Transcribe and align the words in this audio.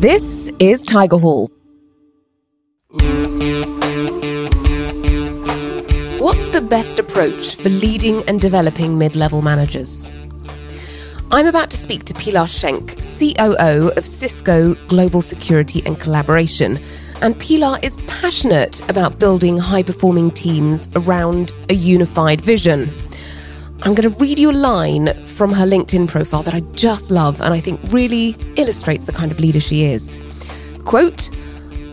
This 0.00 0.48
is 0.60 0.86
Tigerhall. 0.86 1.48
What's 6.20 6.48
the 6.50 6.60
best 6.60 7.00
approach 7.00 7.56
for 7.56 7.68
leading 7.68 8.22
and 8.28 8.40
developing 8.40 8.96
mid 8.96 9.16
level 9.16 9.42
managers? 9.42 10.08
I'm 11.32 11.46
about 11.46 11.70
to 11.70 11.76
speak 11.76 12.04
to 12.04 12.14
Pilar 12.14 12.46
Schenk, 12.46 12.98
COO 13.02 13.90
of 13.96 14.06
Cisco 14.06 14.74
Global 14.86 15.20
Security 15.20 15.82
and 15.84 15.98
Collaboration. 15.98 16.80
And 17.20 17.36
Pilar 17.36 17.80
is 17.82 17.96
passionate 18.06 18.88
about 18.88 19.18
building 19.18 19.58
high 19.58 19.82
performing 19.82 20.30
teams 20.30 20.88
around 20.94 21.50
a 21.70 21.74
unified 21.74 22.40
vision. 22.40 22.94
I'm 23.82 23.94
going 23.94 24.12
to 24.12 24.18
read 24.18 24.40
you 24.40 24.50
a 24.50 24.52
line 24.52 25.24
from 25.24 25.52
her 25.52 25.64
LinkedIn 25.64 26.08
profile 26.08 26.42
that 26.42 26.52
I 26.52 26.60
just 26.72 27.12
love 27.12 27.40
and 27.40 27.54
I 27.54 27.60
think 27.60 27.80
really 27.92 28.30
illustrates 28.56 29.04
the 29.04 29.12
kind 29.12 29.30
of 29.30 29.38
leader 29.38 29.60
she 29.60 29.84
is. 29.84 30.18
Quote, 30.84 31.30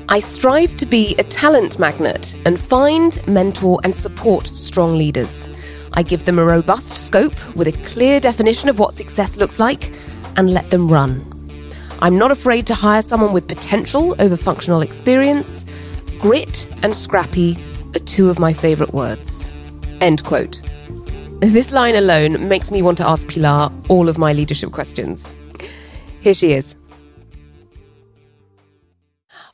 I 0.09 0.19
strive 0.19 0.75
to 0.77 0.87
be 0.87 1.15
a 1.19 1.23
talent 1.23 1.77
magnet 1.77 2.35
and 2.43 2.59
find, 2.59 3.25
mentor, 3.27 3.79
and 3.83 3.95
support 3.95 4.47
strong 4.47 4.97
leaders. 4.97 5.47
I 5.93 6.01
give 6.01 6.25
them 6.25 6.39
a 6.39 6.43
robust 6.43 6.97
scope 6.97 7.55
with 7.55 7.67
a 7.67 7.83
clear 7.87 8.19
definition 8.19 8.67
of 8.67 8.79
what 8.79 8.95
success 8.95 9.37
looks 9.37 9.59
like 9.59 9.93
and 10.37 10.55
let 10.55 10.71
them 10.71 10.91
run. 10.91 11.23
I'm 12.01 12.17
not 12.17 12.31
afraid 12.31 12.65
to 12.67 12.73
hire 12.73 13.03
someone 13.03 13.31
with 13.31 13.47
potential 13.47 14.15
over 14.19 14.35
functional 14.35 14.81
experience. 14.81 15.65
Grit 16.17 16.67
and 16.81 16.97
scrappy 16.97 17.63
are 17.95 17.99
two 17.99 18.31
of 18.31 18.39
my 18.39 18.53
favourite 18.53 18.93
words. 18.93 19.51
End 20.01 20.23
quote. 20.23 20.61
This 21.41 21.71
line 21.71 21.95
alone 21.95 22.47
makes 22.47 22.71
me 22.71 22.81
want 22.81 22.97
to 22.99 23.07
ask 23.07 23.27
Pilar 23.27 23.71
all 23.89 24.07
of 24.07 24.17
my 24.17 24.31
leadership 24.31 24.71
questions. 24.71 25.35
Here 26.21 26.33
she 26.33 26.53
is. 26.53 26.75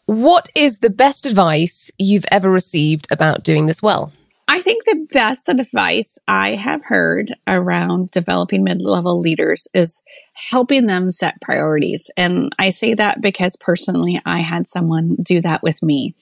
What 0.05 0.49
is 0.55 0.79
the 0.79 0.89
best 0.89 1.25
advice 1.25 1.89
you've 1.97 2.25
ever 2.31 2.51
received 2.51 3.07
about 3.11 3.43
doing 3.43 3.65
this 3.65 3.81
well? 3.81 4.13
I 4.47 4.61
think 4.61 4.83
the 4.83 5.07
best 5.11 5.49
advice 5.49 6.19
I 6.27 6.55
have 6.55 6.83
heard 6.83 7.33
around 7.47 8.11
developing 8.11 8.63
mid 8.63 8.81
level 8.81 9.19
leaders 9.19 9.67
is 9.73 10.03
helping 10.33 10.87
them 10.87 11.09
set 11.11 11.41
priorities. 11.41 12.11
And 12.17 12.53
I 12.59 12.69
say 12.69 12.93
that 12.93 13.21
because 13.21 13.55
personally, 13.55 14.21
I 14.25 14.41
had 14.41 14.67
someone 14.67 15.15
do 15.21 15.41
that 15.41 15.63
with 15.63 15.81
me. 15.81 16.15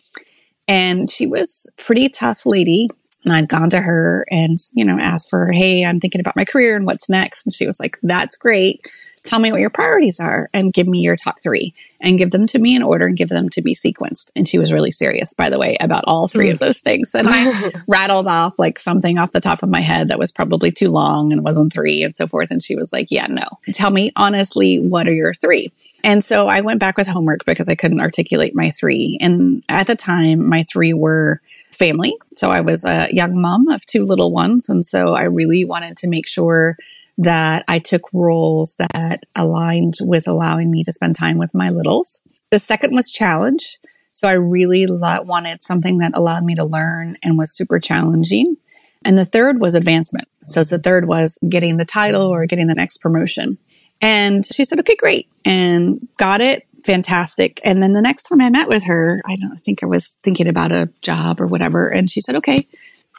And 0.68 1.10
she 1.10 1.26
was 1.26 1.68
pretty 1.78 2.08
tough 2.08 2.46
lady. 2.46 2.90
And 3.23 3.34
I'd 3.34 3.50
gone 3.50 3.70
to 3.72 3.81
her 3.81 4.25
and, 4.31 4.58
you 4.73 4.86
know, 4.86 4.98
asked 4.98 5.30
for, 5.30 5.52
Hey, 5.52 5.86
I'm 5.86 6.00
thinking 6.00 6.22
about 6.22 6.36
my 6.36 6.45
career 6.45 6.75
and 6.75 6.86
what's 6.86 7.09
next. 7.09 7.45
And 7.45 7.53
she 7.53 7.67
was 7.67 7.80
like, 7.80 7.98
that's 8.02 8.38
great 8.38 8.86
tell 9.23 9.39
me 9.39 9.52
what 9.52 9.61
your 9.61 9.70
priorities 9.70 10.20
are 10.20 10.50
and 10.53 10.73
give 10.73 10.88
me 10.88 11.00
your 11.00 11.16
top 11.16 11.39
three 11.42 11.73
and 12.02 12.17
give 12.17 12.31
them 12.31 12.48
to 12.48 12.59
me 12.59 12.76
in 12.76 12.84
order 12.84 13.08
and 13.08 13.17
give 13.17 13.30
them 13.30 13.50
to 13.50 13.61
be 13.61 13.76
sequenced. 13.76 14.31
And 14.36 14.48
she 14.48 14.58
was 14.58 14.72
really 14.72 14.92
serious, 14.92 15.34
by 15.34 15.50
the 15.50 15.59
way, 15.59 15.78
about 15.80 16.06
all 16.08 16.28
three 16.28 16.50
mm. 16.50 16.53
of 16.53 16.59
those 16.59 16.81
things. 16.81 17.14
And 17.14 17.28
I 17.30 17.72
rattled 17.88 18.28
off 18.28 18.58
like 18.58 18.80
something 18.80 19.17
off 19.17 19.31
the 19.31 19.42
top 19.42 19.64
of 19.64 19.70
my 19.70 19.81
head 19.81 20.08
that 20.08 20.20
was 20.20 20.31
probably 20.31 20.72
too 20.72 20.89
long 20.89 21.31
and 21.31 21.44
wasn't 21.44 21.73
three 21.73 22.04
and 22.04 22.16
so 22.16 22.28
forth. 22.28 22.52
And 22.52 22.64
she 22.64 22.76
was 22.76 22.94
like, 22.94 23.08
yeah, 23.11 23.28
no, 23.28 23.45
tell 23.73 23.92
me 23.92 24.11
honestly, 24.16 24.80
what 24.80 25.08
are 25.08 25.14
your 25.14 25.33
three? 25.33 25.72
And 26.04 26.23
so 26.23 26.48
I 26.48 26.61
went 26.61 26.80
back 26.80 26.98
with 26.98 27.08
homework 27.08 27.44
because 27.45 27.67
I 27.67 27.76
couldn't 27.76 28.00
articulate 28.00 28.56
my 28.56 28.70
three. 28.70 29.17
And 29.20 29.64
at 29.67 29.88
the 29.88 29.95
time, 29.95 30.48
my 30.48 30.64
three 30.64 30.94
were 30.94 31.42
family. 31.80 32.16
So 32.34 32.52
I 32.52 32.62
was 32.62 32.86
a 32.86 33.08
young 33.12 33.42
mom 33.42 33.70
of 33.70 33.86
two 33.86 34.06
little 34.06 34.32
ones. 34.32 34.70
And 34.70 34.86
so 34.86 35.14
I 35.16 35.24
really 35.24 35.66
wanted 35.66 35.98
to 35.98 36.10
make 36.10 36.28
sure 36.28 36.78
that 37.18 37.64
I 37.68 37.80
took 37.80 38.04
roles 38.14 38.76
that 38.78 39.24
aligned 39.36 39.96
with 40.02 40.28
allowing 40.28 40.70
me 40.70 40.84
to 40.84 40.94
spend 40.94 41.16
time 41.16 41.38
with 41.38 41.56
my 41.56 41.70
littles. 41.70 42.22
The 42.52 42.60
second 42.60 42.94
was 42.94 43.10
challenge. 43.10 43.80
So 44.14 44.28
I 44.28 44.34
really 44.34 44.86
lo- 44.86 45.22
wanted 45.22 45.62
something 45.62 45.98
that 46.00 46.12
allowed 46.16 46.44
me 46.44 46.56
to 46.56 46.64
learn 46.64 47.18
and 47.24 47.38
was 47.38 47.56
super 47.56 47.80
challenging. 47.80 48.58
And 49.04 49.18
the 49.18 49.26
third 49.26 49.62
was 49.62 49.76
advancement. 49.76 50.28
So 50.45 50.64
the 50.64 50.80
third 50.80 51.08
was 51.08 51.39
getting 51.48 51.78
the 51.78 51.86
title 51.86 52.23
or 52.23 52.45
getting 52.45 52.68
the 52.68 52.76
next 52.76 52.98
promotion. 52.98 53.58
And 54.02 54.45
she 54.45 54.66
said, 54.66 54.80
okay, 54.80 54.95
great. 54.95 55.30
And 55.45 56.08
got 56.18 56.42
it. 56.42 56.66
Fantastic. 56.86 57.60
And 57.64 57.84
then 57.84 57.94
the 57.94 58.02
next 58.02 58.23
time 58.23 58.42
I 58.42 58.50
met 58.50 58.70
with 58.70 58.86
her, 58.86 59.20
I 59.26 59.36
don't 59.36 59.60
think 59.60 59.84
I 59.84 59.86
was 59.86 60.20
thinking 60.23 60.48
about 60.48 60.72
a 60.72 60.90
job 61.02 61.42
or 61.42 61.48
whatever. 61.48 61.90
And 61.90 62.10
she 62.10 62.22
said, 62.22 62.36
okay, 62.36 62.66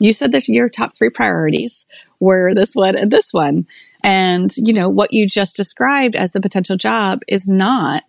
you 0.01 0.13
said 0.13 0.33
that 0.33 0.49
your 0.49 0.69
top 0.69 0.95
three 0.97 1.11
priorities 1.11 1.87
were 2.21 2.55
this 2.55 2.75
one 2.75 2.97
and 2.97 3.11
this 3.11 3.33
one. 3.33 3.67
And, 4.03 4.51
you 4.57 4.73
know, 4.73 4.89
what 4.89 5.13
you 5.13 5.27
just 5.27 5.57
described 5.57 6.17
as 6.17 6.33
the 6.33 6.41
potential 6.41 6.77
job 6.77 7.21
is 7.29 7.47
not, 7.49 8.05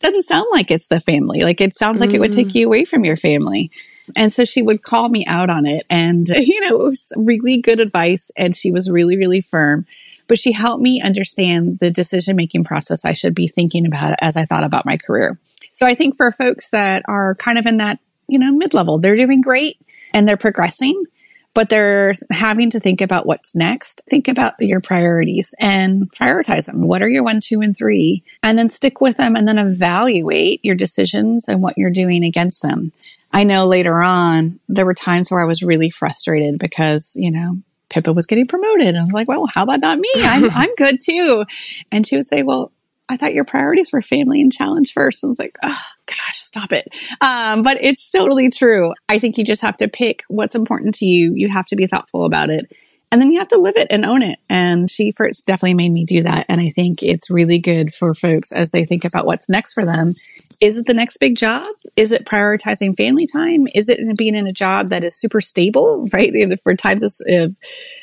doesn't 0.00 0.22
sound 0.22 0.46
like 0.52 0.70
it's 0.70 0.88
the 0.88 1.00
family. 1.00 1.42
Like 1.42 1.60
it 1.60 1.74
sounds 1.74 2.00
like 2.00 2.10
mm. 2.10 2.14
it 2.14 2.20
would 2.20 2.32
take 2.32 2.48
mm. 2.48 2.54
you 2.56 2.66
away 2.66 2.84
from 2.84 3.04
your 3.04 3.16
family. 3.16 3.70
And 4.16 4.32
so 4.32 4.44
she 4.44 4.60
would 4.60 4.82
call 4.82 5.08
me 5.08 5.24
out 5.26 5.48
on 5.48 5.64
it. 5.64 5.86
And, 5.88 6.28
you 6.36 6.60
know, 6.60 6.76
it 6.76 6.90
was 6.90 7.12
really 7.16 7.60
good 7.60 7.80
advice. 7.80 8.30
And 8.36 8.54
she 8.54 8.70
was 8.70 8.90
really, 8.90 9.16
really 9.16 9.40
firm. 9.40 9.86
But 10.32 10.38
she 10.38 10.52
helped 10.52 10.82
me 10.82 11.02
understand 11.02 11.78
the 11.78 11.90
decision 11.90 12.36
making 12.36 12.64
process 12.64 13.04
I 13.04 13.12
should 13.12 13.34
be 13.34 13.48
thinking 13.48 13.84
about 13.84 14.16
as 14.22 14.34
I 14.34 14.46
thought 14.46 14.64
about 14.64 14.86
my 14.86 14.96
career. 14.96 15.38
So 15.74 15.86
I 15.86 15.92
think 15.94 16.16
for 16.16 16.30
folks 16.30 16.70
that 16.70 17.02
are 17.06 17.34
kind 17.34 17.58
of 17.58 17.66
in 17.66 17.76
that, 17.76 17.98
you 18.28 18.38
know, 18.38 18.50
mid 18.50 18.72
level, 18.72 18.98
they're 18.98 19.14
doing 19.14 19.42
great 19.42 19.76
and 20.14 20.26
they're 20.26 20.38
progressing 20.38 21.04
but 21.52 21.68
they're 21.68 22.14
having 22.30 22.70
to 22.70 22.80
think 22.80 23.02
about 23.02 23.26
what's 23.26 23.54
next. 23.54 24.00
Think 24.08 24.26
about 24.26 24.54
your 24.58 24.80
priorities 24.80 25.54
and 25.60 26.10
prioritize 26.10 26.64
them. 26.64 26.80
What 26.80 27.02
are 27.02 27.08
your 27.10 27.24
one, 27.24 27.40
two, 27.40 27.60
and 27.60 27.76
three? 27.76 28.24
And 28.42 28.58
then 28.58 28.70
stick 28.70 29.02
with 29.02 29.18
them 29.18 29.36
and 29.36 29.46
then 29.46 29.58
evaluate 29.58 30.64
your 30.64 30.76
decisions 30.76 31.48
and 31.48 31.60
what 31.60 31.76
you're 31.76 31.90
doing 31.90 32.24
against 32.24 32.62
them. 32.62 32.90
I 33.34 33.44
know 33.44 33.66
later 33.66 34.00
on, 34.00 34.60
there 34.66 34.86
were 34.86 34.94
times 34.94 35.30
where 35.30 35.42
I 35.42 35.46
was 35.46 35.62
really 35.62 35.90
frustrated 35.90 36.58
because, 36.58 37.14
you 37.16 37.30
know, 37.30 37.58
Pippa 37.92 38.12
was 38.12 38.26
getting 38.26 38.46
promoted. 38.46 38.88
And 38.88 38.98
I 38.98 39.00
was 39.00 39.12
like, 39.12 39.28
well, 39.28 39.46
how 39.46 39.62
about 39.62 39.80
not 39.80 39.98
me? 39.98 40.10
I'm, 40.16 40.50
I'm 40.52 40.74
good 40.76 40.98
too. 41.00 41.44
And 41.92 42.06
she 42.06 42.16
would 42.16 42.26
say, 42.26 42.42
well, 42.42 42.72
I 43.08 43.16
thought 43.16 43.34
your 43.34 43.44
priorities 43.44 43.92
were 43.92 44.00
family 44.00 44.40
and 44.40 44.52
challenge 44.52 44.92
first. 44.92 45.22
I 45.22 45.26
was 45.26 45.38
like, 45.38 45.56
oh 45.62 45.82
gosh, 46.06 46.38
stop 46.38 46.72
it. 46.72 46.88
Um, 47.20 47.62
but 47.62 47.76
it's 47.82 48.10
totally 48.10 48.48
true. 48.48 48.92
I 49.08 49.18
think 49.18 49.36
you 49.36 49.44
just 49.44 49.60
have 49.60 49.76
to 49.78 49.88
pick 49.88 50.24
what's 50.28 50.54
important 50.54 50.94
to 50.96 51.06
you. 51.06 51.34
You 51.34 51.48
have 51.48 51.66
to 51.66 51.76
be 51.76 51.86
thoughtful 51.86 52.24
about 52.24 52.48
it. 52.48 52.72
And 53.12 53.20
then 53.20 53.30
you 53.30 53.38
have 53.40 53.48
to 53.48 53.58
live 53.58 53.76
it 53.76 53.88
and 53.90 54.06
own 54.06 54.22
it. 54.22 54.38
And 54.48 54.90
she 54.90 55.12
first 55.12 55.46
definitely 55.46 55.74
made 55.74 55.92
me 55.92 56.06
do 56.06 56.22
that. 56.22 56.46
And 56.48 56.62
I 56.62 56.70
think 56.70 57.02
it's 57.02 57.30
really 57.30 57.58
good 57.58 57.92
for 57.92 58.14
folks 58.14 58.52
as 58.52 58.70
they 58.70 58.86
think 58.86 59.04
about 59.04 59.26
what's 59.26 59.50
next 59.50 59.74
for 59.74 59.84
them. 59.84 60.14
Is 60.62 60.78
it 60.78 60.86
the 60.86 60.94
next 60.94 61.18
big 61.18 61.36
job? 61.36 61.62
Is 61.94 62.10
it 62.10 62.24
prioritizing 62.24 62.96
family 62.96 63.26
time? 63.26 63.68
Is 63.74 63.90
it 63.90 64.16
being 64.16 64.34
in 64.34 64.46
a 64.46 64.52
job 64.52 64.88
that 64.88 65.04
is 65.04 65.14
super 65.14 65.42
stable, 65.42 66.08
right? 66.14 66.32
For 66.62 66.74
times 66.74 67.22
of 67.28 67.54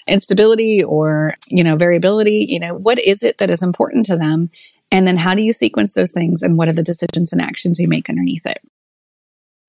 instability 0.08 0.84
or, 0.84 1.34
you 1.48 1.64
know, 1.64 1.76
variability, 1.76 2.46
you 2.48 2.60
know, 2.60 2.76
what 2.76 3.00
is 3.00 3.24
it 3.24 3.40
that 3.40 3.50
is 3.50 3.64
important 3.64 4.06
to 4.06 4.16
them? 4.16 4.52
And 4.92 5.08
then 5.08 5.18
how 5.18 5.34
do 5.34 5.42
you 5.42 5.54
sequence 5.54 5.94
those 5.94 6.12
things 6.12 6.44
and 6.44 6.56
what 6.56 6.68
are 6.68 6.74
the 6.74 6.84
decisions 6.84 7.34
and 7.34 7.42
actions 7.42 7.80
you 7.80 7.88
make 7.88 8.10
underneath 8.10 8.46
it? 8.46 8.62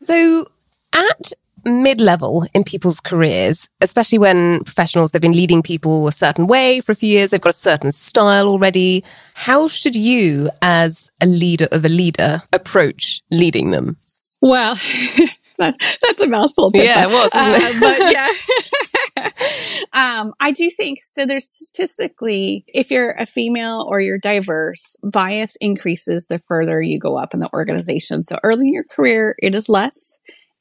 So 0.03 0.49
at 0.93 1.33
mid 1.65 2.01
level 2.01 2.47
in 2.55 2.65
people's 2.65 3.01
careers, 3.01 3.69
especially 3.81 4.19
when 4.19 4.65
professionals, 4.65 5.11
they've 5.11 5.23
been 5.23 5.33
leading 5.33 5.63
people 5.63 6.09
a 6.09 6.13
certain 6.13 6.47
way 6.47 6.81
for 6.81 6.93
a 6.93 6.95
few 6.95 7.09
years, 7.09 7.31
they've 7.31 7.41
got 7.41 7.55
a 7.55 7.59
certain 7.59 7.93
style 7.93 8.49
already. 8.49 9.05
How 9.35 9.69
should 9.69 9.97
you, 9.97 10.51
as 10.63 11.11
a 11.21 11.27
leader 11.27 11.69
of 11.73 11.85
a 11.85 11.89
leader, 11.89 12.43
approach 12.53 13.23
leading 13.31 13.71
them? 13.71 13.97
Well, 14.41 14.75
that, 15.59 15.77
that's 16.03 16.21
a 16.21 16.27
mouthful. 16.27 16.73
Pippa. 16.73 16.85
Yeah, 16.85 17.05
it 17.05 17.11
was. 17.11 17.31
Uh, 17.33 17.81
but 17.81 18.13
yeah. 18.13 18.29
um, 19.93 20.33
I 20.41 20.53
do 20.53 20.71
think 20.71 21.01
so. 21.03 21.27
There's 21.27 21.49
statistically, 21.49 22.65
if 22.69 22.91
you're 22.91 23.13
a 23.13 23.27
female 23.27 23.87
or 23.89 24.01
you're 24.01 24.19
diverse, 24.19 24.97
bias 25.03 25.57
increases 25.57 26.27
the 26.27 26.39
further 26.39 26.81
you 26.81 26.99
go 26.99 27.17
up 27.17 27.35
in 27.35 27.41
the 27.41 27.53
organization. 27.53 28.23
So 28.23 28.39
early 28.43 28.69
in 28.69 28.75
your 28.75 28.85
career, 28.85 29.35
it 29.39 29.55
is 29.55 29.69
less. 29.69 30.21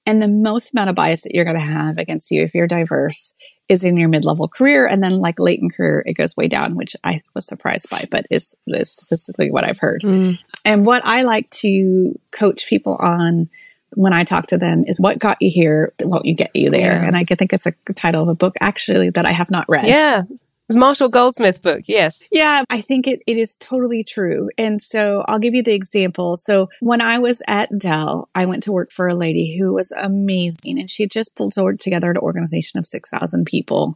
And 0.09 0.21
the 0.21 0.27
most 0.27 0.73
amount 0.73 0.89
of 0.89 0.95
bias 0.95 1.21
that 1.21 1.35
you're 1.35 1.45
going 1.45 1.59
to 1.59 1.61
have 1.61 1.97
against 1.97 2.31
you 2.31 2.43
if 2.43 2.55
you're 2.55 2.67
diverse 2.67 3.35
is 3.67 3.83
in 3.83 3.97
your 3.97 4.09
mid-level 4.09 4.47
career 4.47 4.87
and 4.87 5.03
then 5.03 5.19
like 5.19 5.39
late 5.39 5.59
in 5.61 5.69
career 5.69 6.03
it 6.07 6.13
goes 6.13 6.35
way 6.35 6.47
down 6.47 6.75
which 6.75 6.95
i 7.03 7.21
was 7.35 7.45
surprised 7.45 7.87
by 7.91 8.03
but 8.09 8.25
is, 8.31 8.55
is 8.65 8.91
statistically 8.91 9.51
what 9.51 9.63
i've 9.63 9.77
heard 9.77 10.01
mm. 10.01 10.35
and 10.65 10.87
what 10.87 11.05
i 11.05 11.21
like 11.21 11.47
to 11.51 12.17
coach 12.31 12.67
people 12.67 12.95
on 12.99 13.47
when 13.93 14.13
I 14.13 14.23
talk 14.23 14.47
to 14.47 14.57
them 14.57 14.83
is 14.87 15.01
what 15.01 15.19
got 15.19 15.37
you 15.41 15.49
here 15.49 15.93
won't 16.01 16.25
you 16.25 16.35
get 16.35 16.55
you 16.55 16.69
there. 16.69 17.01
Yeah. 17.01 17.07
And 17.07 17.17
I 17.17 17.23
think 17.23 17.53
it's 17.53 17.65
a 17.65 17.73
title 17.95 18.21
of 18.21 18.29
a 18.29 18.35
book 18.35 18.55
actually 18.61 19.09
that 19.09 19.25
I 19.25 19.31
have 19.31 19.49
not 19.49 19.65
read. 19.67 19.87
Yeah. 19.87 20.23
It's 20.69 20.77
Marshall 20.77 21.09
Goldsmith 21.09 21.63
book. 21.63 21.81
Yes. 21.87 22.27
Yeah. 22.31 22.63
I 22.69 22.81
think 22.81 23.07
it, 23.07 23.23
it 23.25 23.37
is 23.37 23.55
totally 23.55 24.03
true. 24.03 24.51
And 24.55 24.79
so 24.79 25.25
I'll 25.27 25.39
give 25.39 25.55
you 25.55 25.63
the 25.63 25.73
example. 25.73 26.35
So 26.35 26.69
when 26.79 27.01
I 27.01 27.17
was 27.17 27.41
at 27.47 27.75
Dell, 27.79 28.29
I 28.35 28.45
went 28.45 28.61
to 28.63 28.71
work 28.71 28.91
for 28.91 29.07
a 29.07 29.15
lady 29.15 29.57
who 29.57 29.73
was 29.73 29.91
amazing 29.91 30.77
and 30.79 30.87
she 30.87 31.01
had 31.01 31.09
just 31.09 31.35
pulled 31.35 31.55
together 31.79 32.11
an 32.11 32.17
organization 32.17 32.77
of 32.77 32.85
6,000 32.85 33.45
people 33.45 33.95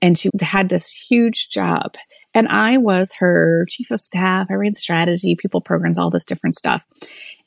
and 0.00 0.16
she 0.16 0.30
had 0.40 0.68
this 0.68 0.88
huge 0.88 1.48
job 1.48 1.96
And 2.34 2.46
I 2.46 2.78
was 2.78 3.14
her 3.14 3.66
chief 3.68 3.90
of 3.90 3.98
staff. 3.98 4.46
I 4.48 4.54
ran 4.54 4.74
strategy, 4.74 5.34
people 5.34 5.60
programs, 5.60 5.98
all 5.98 6.10
this 6.10 6.24
different 6.24 6.54
stuff. 6.54 6.86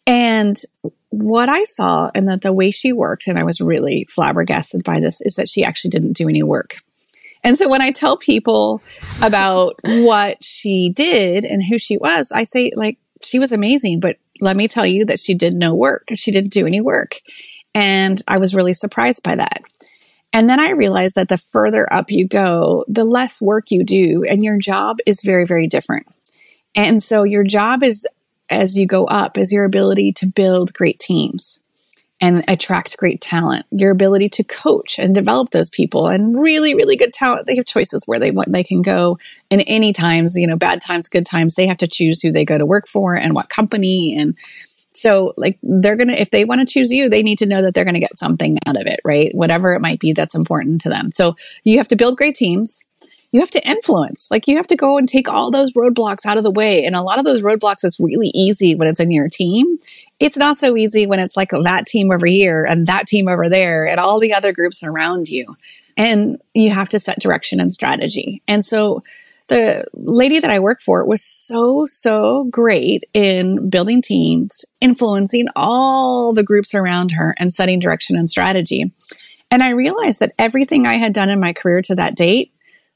And 0.05 0.61
what 1.09 1.47
I 1.47 1.63
saw 1.63 2.11
and 2.13 2.27
that 2.27 2.41
the 2.41 2.51
way 2.51 2.71
she 2.71 2.91
worked, 2.91 3.27
and 3.27 3.39
I 3.39 3.43
was 3.43 3.61
really 3.61 4.05
flabbergasted 4.09 4.83
by 4.83 4.99
this, 4.99 5.21
is 5.21 5.35
that 5.35 5.47
she 5.47 5.63
actually 5.63 5.91
didn't 5.91 6.13
do 6.13 6.27
any 6.27 6.43
work. 6.43 6.81
And 7.45 7.55
so 7.55 7.69
when 7.69 7.81
I 7.81 7.91
tell 7.91 8.17
people 8.17 8.81
about 9.21 9.75
what 9.83 10.43
she 10.43 10.89
did 10.89 11.45
and 11.45 11.63
who 11.63 11.77
she 11.77 11.95
was, 11.95 12.31
I 12.31 12.43
say, 12.43 12.71
like, 12.75 12.97
she 13.23 13.37
was 13.37 13.51
amazing, 13.51 13.99
but 13.99 14.17
let 14.41 14.57
me 14.57 14.67
tell 14.67 14.85
you 14.85 15.05
that 15.05 15.19
she 15.19 15.35
did 15.35 15.53
no 15.53 15.75
work. 15.75 16.07
She 16.15 16.31
didn't 16.31 16.53
do 16.53 16.65
any 16.65 16.81
work. 16.81 17.21
And 17.75 18.19
I 18.27 18.39
was 18.39 18.55
really 18.55 18.73
surprised 18.73 19.21
by 19.21 19.35
that. 19.35 19.61
And 20.33 20.49
then 20.49 20.59
I 20.59 20.71
realized 20.71 21.15
that 21.15 21.29
the 21.29 21.37
further 21.37 21.91
up 21.93 22.09
you 22.09 22.27
go, 22.27 22.83
the 22.87 23.05
less 23.05 23.39
work 23.39 23.69
you 23.69 23.83
do, 23.83 24.25
and 24.27 24.43
your 24.43 24.57
job 24.57 24.97
is 25.05 25.21
very, 25.21 25.45
very 25.45 25.67
different. 25.67 26.07
And 26.75 27.01
so 27.01 27.23
your 27.23 27.43
job 27.43 27.83
is 27.83 28.07
as 28.49 28.75
you 28.77 28.87
go 28.87 29.05
up 29.05 29.37
is 29.37 29.51
your 29.51 29.65
ability 29.65 30.13
to 30.13 30.25
build 30.25 30.73
great 30.73 30.99
teams 30.99 31.59
and 32.25 32.43
attract 32.47 32.97
great 32.97 33.21
talent, 33.21 33.67
your 33.69 33.91
ability 33.91 34.29
to 34.29 34.43
coach 34.43 34.97
and 34.97 35.13
develop 35.13 35.51
those 35.51 35.69
people 35.69 36.07
and 36.07 36.41
really, 36.41 36.73
really 36.73 36.97
good 36.97 37.13
talent. 37.13 37.45
They 37.45 37.55
have 37.55 37.67
choices 37.67 38.01
where 38.07 38.19
they 38.19 38.31
want, 38.31 38.51
they 38.51 38.63
can 38.63 38.81
go 38.81 39.19
in 39.51 39.61
any 39.61 39.93
times, 39.93 40.35
you 40.35 40.47
know, 40.47 40.55
bad 40.55 40.81
times, 40.81 41.07
good 41.07 41.27
times. 41.27 41.53
They 41.53 41.67
have 41.67 41.77
to 41.77 41.87
choose 41.87 42.21
who 42.21 42.31
they 42.31 42.43
go 42.43 42.57
to 42.57 42.65
work 42.65 42.87
for 42.87 43.13
and 43.13 43.35
what 43.35 43.49
company. 43.49 44.17
And 44.17 44.35
so 44.91 45.35
like 45.37 45.59
they're 45.61 45.97
going 45.97 46.07
to, 46.07 46.19
if 46.19 46.31
they 46.31 46.45
want 46.45 46.61
to 46.61 46.73
choose 46.73 46.91
you, 46.91 47.09
they 47.09 47.21
need 47.21 47.37
to 47.39 47.45
know 47.45 47.61
that 47.61 47.75
they're 47.75 47.83
going 47.83 47.93
to 47.93 47.99
get 47.99 48.17
something 48.17 48.57
out 48.65 48.81
of 48.81 48.87
it, 48.87 49.01
right? 49.05 49.29
Whatever 49.35 49.73
it 49.73 49.81
might 49.81 49.99
be 49.99 50.13
that's 50.13 50.33
important 50.33 50.81
to 50.81 50.89
them. 50.89 51.11
So 51.11 51.35
you 51.63 51.77
have 51.77 51.89
to 51.89 51.95
build 51.95 52.17
great 52.17 52.33
teams 52.33 52.83
you 53.35 53.41
have 53.41 53.51
to 53.51 53.67
influence. 53.67 54.31
Like 54.31 54.47
you 54.47 54.55
have 54.55 54.67
to 54.67 54.77
go 54.77 54.97
and 54.97 55.09
take 55.09 55.27
all 55.27 55.51
those 55.51 55.73
roadblocks 55.73 56.25
out 56.25 56.37
of 56.37 56.45
the 56.45 56.51
way. 56.51 56.85
And 56.85 56.95
a 56.95 57.01
lot 57.01 57.19
of 57.19 57.25
those 57.25 57.41
roadblocks 57.41 57.83
is 57.83 57.99
really 57.99 58.31
easy 58.33 58.75
when 58.75 58.87
it's 58.87 59.01
in 59.01 59.11
your 59.11 59.27
team. 59.27 59.75
It's 60.21 60.37
not 60.37 60.57
so 60.57 60.77
easy 60.77 61.05
when 61.05 61.19
it's 61.19 61.35
like 61.35 61.49
that 61.49 61.85
team 61.85 62.13
over 62.13 62.25
here 62.25 62.63
and 62.63 62.87
that 62.87 63.07
team 63.07 63.27
over 63.27 63.49
there 63.49 63.85
and 63.85 63.99
all 63.99 64.21
the 64.21 64.33
other 64.33 64.53
groups 64.53 64.85
around 64.85 65.27
you. 65.27 65.57
And 65.97 66.41
you 66.53 66.69
have 66.69 66.87
to 66.89 66.99
set 66.99 67.19
direction 67.19 67.59
and 67.59 67.73
strategy. 67.73 68.41
And 68.47 68.63
so 68.63 69.03
the 69.49 69.83
lady 69.93 70.39
that 70.39 70.49
I 70.49 70.61
work 70.61 70.79
for 70.79 71.03
was 71.03 71.21
so, 71.21 71.85
so 71.87 72.45
great 72.45 73.03
in 73.13 73.69
building 73.69 74.01
teams, 74.01 74.63
influencing 74.79 75.47
all 75.57 76.31
the 76.31 76.45
groups 76.45 76.73
around 76.73 77.11
her 77.11 77.35
and 77.37 77.53
setting 77.53 77.79
direction 77.79 78.15
and 78.15 78.29
strategy. 78.29 78.93
And 79.51 79.61
I 79.61 79.71
realized 79.71 80.21
that 80.21 80.35
everything 80.39 80.87
I 80.87 80.95
had 80.95 81.11
done 81.11 81.29
in 81.29 81.41
my 81.41 81.51
career 81.51 81.81
to 81.81 81.95
that 81.95 82.15
date 82.15 82.53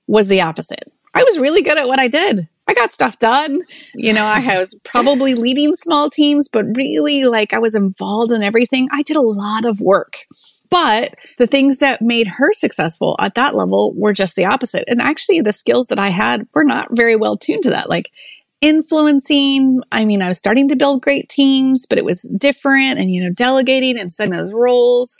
was 0.10 0.28
the 0.28 0.42
opposite. 0.42 0.92
I 1.14 1.24
was 1.24 1.40
really 1.40 1.62
good 1.62 1.78
at 1.78 1.88
what 1.88 2.00
I 2.00 2.08
did. 2.08 2.48
I 2.68 2.74
got 2.74 2.94
stuff 2.94 3.20
done. 3.20 3.62
You 3.94 4.12
know, 4.12 4.26
I 4.26 4.58
was 4.58 4.80
probably 4.84 5.36
leading 5.36 5.76
small 5.76 6.10
teams, 6.10 6.50
but 6.50 6.66
really 6.76 7.24
like 7.26 7.54
I 7.54 7.60
was 7.60 7.76
involved 7.76 8.32
in 8.32 8.44
everything. 8.44 8.88
I 8.92 9.04
did 9.04 9.18
a 9.18 9.22
lot 9.22 9.66
of 9.66 9.80
work. 9.80 10.26
But 10.70 11.16
the 11.38 11.48
things 11.48 11.80
that 11.80 12.02
made 12.02 12.28
her 12.28 12.54
successful 12.54 13.16
at 13.20 13.36
that 13.36 13.56
level 13.56 13.94
were 13.96 14.14
just 14.14 14.36
the 14.36 14.46
opposite. 14.46 14.86
And 14.88 15.02
actually, 15.02 15.42
the 15.42 15.54
skills 15.54 15.88
that 15.88 15.98
I 15.98 16.10
had 16.10 16.48
were 16.54 16.64
not 16.64 16.90
very 16.92 17.16
well 17.16 17.38
tuned 17.38 17.64
to 17.64 17.72
that. 17.72 17.90
Like 17.90 18.12
influencing, 18.62 19.82
I 19.92 20.06
mean, 20.06 20.22
I 20.22 20.28
was 20.28 20.38
starting 20.38 20.68
to 20.70 20.76
build 20.76 21.02
great 21.02 21.28
teams, 21.28 21.88
but 21.88 21.98
it 21.98 22.06
was 22.06 22.22
different 22.38 23.00
and, 23.00 23.12
you 23.12 23.24
know, 23.24 23.32
delegating 23.32 23.98
and 23.98 24.14
setting 24.14 24.36
those 24.36 24.54
roles 24.54 25.20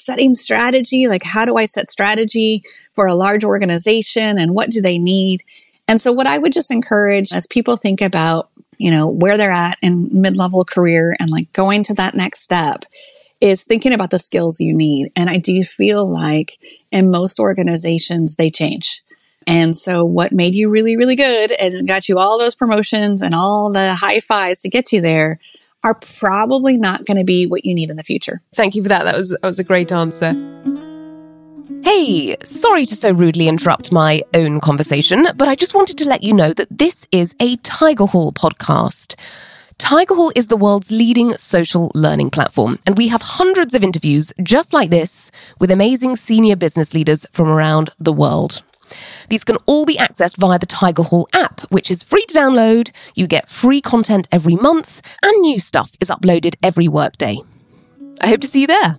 setting 0.00 0.34
strategy 0.34 1.08
like 1.08 1.22
how 1.22 1.44
do 1.44 1.56
i 1.56 1.64
set 1.66 1.90
strategy 1.90 2.62
for 2.94 3.06
a 3.06 3.14
large 3.14 3.44
organization 3.44 4.38
and 4.38 4.54
what 4.54 4.70
do 4.70 4.80
they 4.80 4.98
need 4.98 5.42
and 5.88 6.00
so 6.00 6.12
what 6.12 6.26
i 6.26 6.38
would 6.38 6.52
just 6.52 6.70
encourage 6.70 7.32
as 7.32 7.46
people 7.46 7.76
think 7.76 8.00
about 8.00 8.50
you 8.78 8.90
know 8.90 9.08
where 9.08 9.36
they're 9.36 9.52
at 9.52 9.78
in 9.82 10.08
mid-level 10.12 10.64
career 10.64 11.16
and 11.18 11.30
like 11.30 11.52
going 11.52 11.82
to 11.82 11.94
that 11.94 12.14
next 12.14 12.40
step 12.40 12.84
is 13.40 13.64
thinking 13.64 13.92
about 13.92 14.10
the 14.10 14.18
skills 14.18 14.60
you 14.60 14.74
need 14.74 15.10
and 15.16 15.30
i 15.30 15.36
do 15.36 15.62
feel 15.62 16.10
like 16.10 16.58
in 16.90 17.10
most 17.10 17.38
organizations 17.38 18.36
they 18.36 18.50
change 18.50 19.02
and 19.46 19.76
so 19.76 20.04
what 20.04 20.32
made 20.32 20.54
you 20.54 20.68
really 20.68 20.96
really 20.96 21.16
good 21.16 21.52
and 21.52 21.86
got 21.86 22.08
you 22.08 22.18
all 22.18 22.38
those 22.38 22.54
promotions 22.54 23.22
and 23.22 23.34
all 23.34 23.72
the 23.72 23.94
high 23.94 24.20
fives 24.20 24.60
to 24.60 24.68
get 24.68 24.92
you 24.92 25.00
there 25.00 25.38
are 25.82 25.94
probably 25.94 26.76
not 26.76 27.06
going 27.06 27.16
to 27.16 27.24
be 27.24 27.46
what 27.46 27.64
you 27.64 27.74
need 27.74 27.90
in 27.90 27.96
the 27.96 28.02
future. 28.02 28.42
Thank 28.54 28.74
you 28.74 28.82
for 28.82 28.88
that. 28.90 29.04
That 29.04 29.16
was, 29.16 29.30
that 29.30 29.42
was 29.42 29.58
a 29.58 29.64
great 29.64 29.90
answer. 29.90 30.32
Hey, 31.82 32.36
sorry 32.44 32.84
to 32.86 32.94
so 32.94 33.10
rudely 33.10 33.48
interrupt 33.48 33.90
my 33.90 34.22
own 34.34 34.60
conversation, 34.60 35.28
but 35.36 35.48
I 35.48 35.54
just 35.54 35.74
wanted 35.74 35.96
to 35.98 36.08
let 36.08 36.22
you 36.22 36.34
know 36.34 36.52
that 36.52 36.78
this 36.78 37.06
is 37.10 37.34
a 37.40 37.56
Tigerhall 37.58 38.34
podcast. 38.34 39.14
Tigerhall 39.78 40.30
is 40.34 40.48
the 40.48 40.58
world's 40.58 40.90
leading 40.90 41.32
social 41.38 41.90
learning 41.94 42.30
platform, 42.30 42.78
and 42.86 42.98
we 42.98 43.08
have 43.08 43.22
hundreds 43.22 43.74
of 43.74 43.82
interviews 43.82 44.30
just 44.42 44.74
like 44.74 44.90
this 44.90 45.30
with 45.58 45.70
amazing 45.70 46.16
senior 46.16 46.54
business 46.54 46.92
leaders 46.92 47.26
from 47.32 47.48
around 47.48 47.90
the 47.98 48.12
world. 48.12 48.62
These 49.30 49.44
can 49.44 49.56
all 49.64 49.86
be 49.86 49.96
accessed 49.96 50.36
via 50.36 50.58
the 50.58 50.66
Tigerhall 50.66 51.26
app, 51.32 51.62
which 51.72 51.90
is 51.90 52.04
free 52.04 52.26
to 52.26 52.34
download. 52.34 52.90
You 53.14 53.26
get 53.26 53.48
free 53.48 53.80
content 53.80 54.28
every 54.30 54.56
month, 54.56 55.00
and 55.22 55.40
new 55.40 55.58
stuff 55.58 55.92
is 55.98 56.10
uploaded 56.10 56.56
every 56.62 56.88
workday. 56.88 57.38
I 58.20 58.28
hope 58.28 58.42
to 58.42 58.48
see 58.48 58.60
you 58.60 58.66
there. 58.66 58.98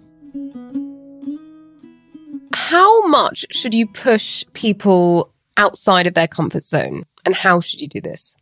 How 2.54 3.08
much 3.08 3.46
should 3.52 3.74
you 3.74 3.88
push 3.88 4.44
people 4.54 5.34
outside 5.58 6.08
of 6.08 6.14
their 6.14 6.28
comfort 6.28 6.64
zone, 6.64 7.04
and 7.26 7.36
how 7.36 7.60
should 7.60 7.82
you 7.82 7.88
do 7.88 8.02
this? 8.02 8.36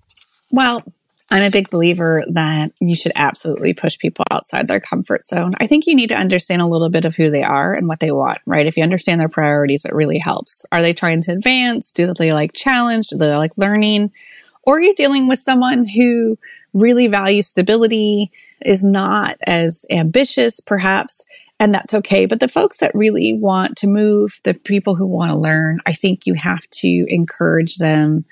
Well, 0.52 0.84
I'm 1.32 1.44
a 1.44 1.52
big 1.52 1.70
believer 1.70 2.24
that 2.32 2.72
you 2.80 2.96
should 2.96 3.12
absolutely 3.16 3.74
push 3.74 4.00
people 4.00 4.26
outside 4.32 4.68
their 4.68 4.80
comfort 4.80 5.28
zone. 5.28 5.54
I 5.60 5.68
think 5.68 5.86
you 5.86 5.96
need 5.96 6.10
to 6.10 6.18
understand 6.18 6.62
a 6.62 6.68
little 6.68 6.90
bit 6.90 7.06
of 7.06 7.16
who 7.16 7.30
they 7.30 7.44
are 7.44 7.74
and 7.76 7.88
what 7.88 8.00
they 8.00 8.12
want, 8.12 8.40
right? 8.48 8.66
If 8.66 8.78
you 8.78 8.84
understand 8.84 9.22
their 9.22 9.30
priorities, 9.30 9.86
it 9.86 9.94
really 9.94 10.18
helps. 10.18 10.66
Are 10.72 10.82
they 10.82 10.94
trying 10.94 11.22
to 11.22 11.34
advance? 11.34 11.92
Do 11.92 12.12
they 12.16 12.34
like 12.34 12.54
challenge? 12.54 13.08
Do 13.08 13.18
they 13.18 13.36
like 13.36 13.52
learning? 13.58 14.12
Or 14.64 14.78
are 14.78 14.82
you 14.82 14.96
dealing 14.96 15.28
with 15.28 15.38
someone 15.38 15.88
who 15.88 16.40
really 16.74 17.08
values 17.08 17.48
stability, 17.48 18.32
is 18.66 18.84
not 18.84 19.38
as 19.46 19.86
ambitious, 19.90 20.60
perhaps, 20.60 21.26
and 21.60 21.74
that's 21.74 21.94
okay. 21.94 22.26
But 22.26 22.40
the 22.40 22.48
folks 22.48 22.78
that 22.78 22.96
really 22.96 23.34
want 23.34 23.78
to 23.78 23.88
move, 23.88 24.40
the 24.44 24.54
people 24.54 24.96
who 24.96 25.06
want 25.06 25.32
to 25.32 25.38
learn, 25.38 25.80
I 25.86 25.94
think 25.94 26.26
you 26.26 26.34
have 26.36 26.70
to 26.70 27.06
encourage 27.10 27.78
them 27.78 28.26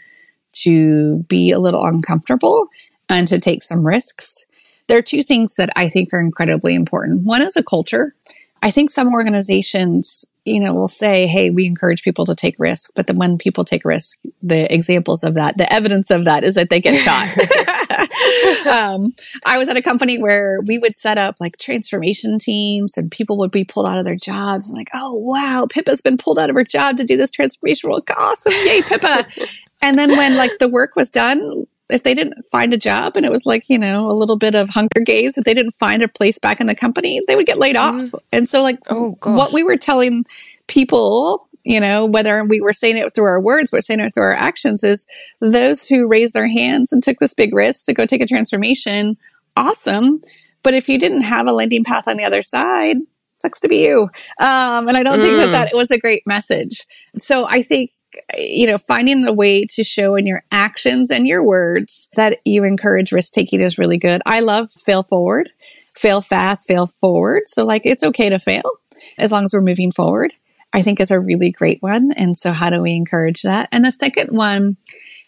to 0.54 1.18
be 1.28 1.52
a 1.52 1.60
little 1.60 1.86
uncomfortable 1.86 2.68
and 3.10 3.28
to 3.28 3.40
take 3.40 3.64
some 3.64 3.86
risks. 3.86 4.46
There 4.88 4.98
are 4.98 5.04
two 5.04 5.22
things 5.22 5.56
that 5.56 5.70
I 5.76 5.90
think 5.90 6.14
are 6.14 6.22
incredibly 6.22 6.74
important. 6.74 7.24
One 7.24 7.42
is 7.42 7.58
a 7.58 7.64
culture. 7.64 8.16
I 8.64 8.72
think 8.72 8.90
some 8.90 9.14
organizations, 9.14 10.26
you 10.46 10.60
know, 10.60 10.74
will 10.74 10.88
say, 10.88 11.28
"Hey, 11.28 11.50
we 11.50 11.66
encourage 11.66 12.02
people 12.02 12.26
to 12.26 12.34
take 12.34 12.56
risks," 12.58 12.92
but 12.96 13.06
then 13.06 13.18
when 13.18 13.38
people 13.38 13.64
take 13.64 13.86
risks, 13.86 14.20
the 14.42 14.74
examples 14.74 15.24
of 15.24 15.36
that, 15.36 15.58
the 15.58 15.72
evidence 15.72 16.10
of 16.10 16.26
that 16.26 16.44
is 16.44 16.56
that 16.56 16.70
they 16.70 16.80
get 16.80 16.98
shot. 17.00 17.28
um, 18.68 19.14
I 19.46 19.58
was 19.58 19.70
at 19.70 19.78
a 19.78 19.82
company 19.82 20.22
where 20.22 20.60
we 20.66 20.78
would 20.78 20.98
set 20.98 21.18
up 21.18 21.36
like 21.40 21.58
transformation 21.58 22.40
teams, 22.40 22.98
and 22.98 23.12
people 23.12 23.38
would 23.38 23.52
be 23.52 23.64
pulled 23.64 23.88
out 23.88 23.98
of 23.98 24.06
their 24.06 24.16
jobs, 24.16 24.70
and 24.70 24.78
like, 24.78 24.90
"Oh 24.94 25.14
wow, 25.14 25.68
Pippa's 25.70 26.02
been 26.02 26.18
pulled 26.18 26.40
out 26.40 26.50
of 26.50 26.56
her 26.56 26.64
job 26.64 26.98
to 26.98 27.04
do 27.04 27.18
this 27.18 27.32
transformation 27.32 27.90
work. 27.90 28.10
Awesome, 28.18 28.54
yay, 28.66 28.82
Pippa!" 28.82 29.26
and 29.82 29.98
then 29.98 30.12
when 30.12 30.38
like 30.38 30.58
the 30.60 30.70
work 30.70 30.96
was 30.96 31.10
done, 31.10 31.68
if 31.90 32.04
they 32.04 32.14
didn't 32.14 32.44
find 32.46 32.74
a 32.74 32.78
job 32.78 33.16
and 33.16 33.26
it 33.26 33.32
was 33.32 33.46
like, 33.46 33.70
you 33.70 33.80
know, 33.80 34.12
a 34.12 34.14
little 34.14 34.38
bit 34.38 34.56
of 34.56 34.70
hunger 34.70 35.00
games, 35.00 35.38
if 35.38 35.46
they 35.46 35.54
didn't 35.54 35.72
find 35.72 36.04
a 36.04 36.08
place 36.08 36.38
back 36.38 36.60
in 36.60 36.68
the 36.68 36.76
company, 36.76 37.22
they 37.28 37.36
would 37.36 37.46
get 37.46 37.60
laid 37.60 37.76
off. 37.76 37.96
Mm. 37.96 38.20
And 38.32 38.50
so 38.50 38.62
like 38.62 38.80
oh, 38.90 39.18
what 39.24 39.54
we 39.54 39.64
were 39.64 39.78
telling 39.78 40.26
people, 40.68 41.47
you 41.68 41.82
know, 41.82 42.06
whether 42.06 42.46
we 42.46 42.62
were 42.62 42.72
saying 42.72 42.96
it 42.96 43.14
through 43.14 43.26
our 43.26 43.42
words, 43.42 43.74
we're 43.74 43.82
saying 43.82 44.00
it 44.00 44.14
through 44.14 44.24
our 44.24 44.34
actions 44.34 44.86
is 44.86 45.06
those 45.42 45.86
who 45.86 46.08
raised 46.08 46.34
their 46.34 46.48
hands 46.48 46.94
and 46.94 47.04
took 47.04 47.18
this 47.20 47.34
big 47.34 47.54
risk 47.54 47.86
to 47.86 47.94
go 47.94 48.06
take 48.06 48.22
a 48.22 48.26
transformation, 48.26 49.18
awesome. 49.58 50.22
But 50.64 50.76
if 50.76 50.88
you 50.88 50.98
didn't 50.98 51.22
have 51.22 51.46
a 51.46 51.52
landing 51.52 51.84
path 51.84 52.08
on 52.08 52.16
the 52.16 52.24
other 52.24 52.42
side, 52.42 52.96
sucks 53.42 53.60
to 53.60 53.68
be 53.68 53.84
you. 53.84 54.04
Um, 54.40 54.88
and 54.88 54.96
I 54.96 55.04
don't 55.04 55.20
mm. 55.20 55.24
think 55.24 55.36
that 55.36 55.48
mm. 55.50 55.52
that 55.52 55.76
was 55.76 55.92
a 55.92 56.00
great 56.00 56.24
message. 56.26 56.86
So 57.20 57.46
I 57.48 57.62
think 57.62 57.92
you 58.36 58.66
know, 58.66 58.78
finding 58.78 59.26
the 59.26 59.34
way 59.34 59.66
to 59.66 59.84
show 59.84 60.16
in 60.16 60.26
your 60.26 60.44
actions 60.52 61.12
and 61.12 61.28
your 61.28 61.44
words 61.44 62.10
that 62.16 62.40
you 62.46 62.64
encourage 62.64 63.12
risk 63.12 63.34
taking 63.34 63.60
is 63.62 63.78
really 63.78 63.98
good. 63.98 64.22
I 64.26 64.40
love 64.40 64.72
fail 64.72 65.04
forward, 65.04 65.52
fail 65.96 66.22
fast, 66.22 66.68
fail 66.68 66.88
forward. 66.88 67.44
So 67.48 67.66
like 67.66 67.84
it's 67.86 68.04
okay 68.04 68.30
to 68.30 68.40
fail 68.40 68.72
as 69.20 69.32
long 69.32 69.44
as 69.44 69.54
we're 69.54 69.62
moving 69.62 69.92
forward. 69.92 70.34
I 70.74 70.82
think 70.82 71.00
is 71.00 71.12
a 71.12 71.20
really 71.20 71.52
great 71.52 71.82
one. 71.82 72.12
And 72.12 72.38
so 72.38 72.52
how 72.52 72.70
do 72.70 72.82
we 72.82 72.94
encourage 72.94 73.44
that? 73.44 73.70
And 73.72 73.86
the 73.86 73.92
second 73.92 74.36
one, 74.36 74.78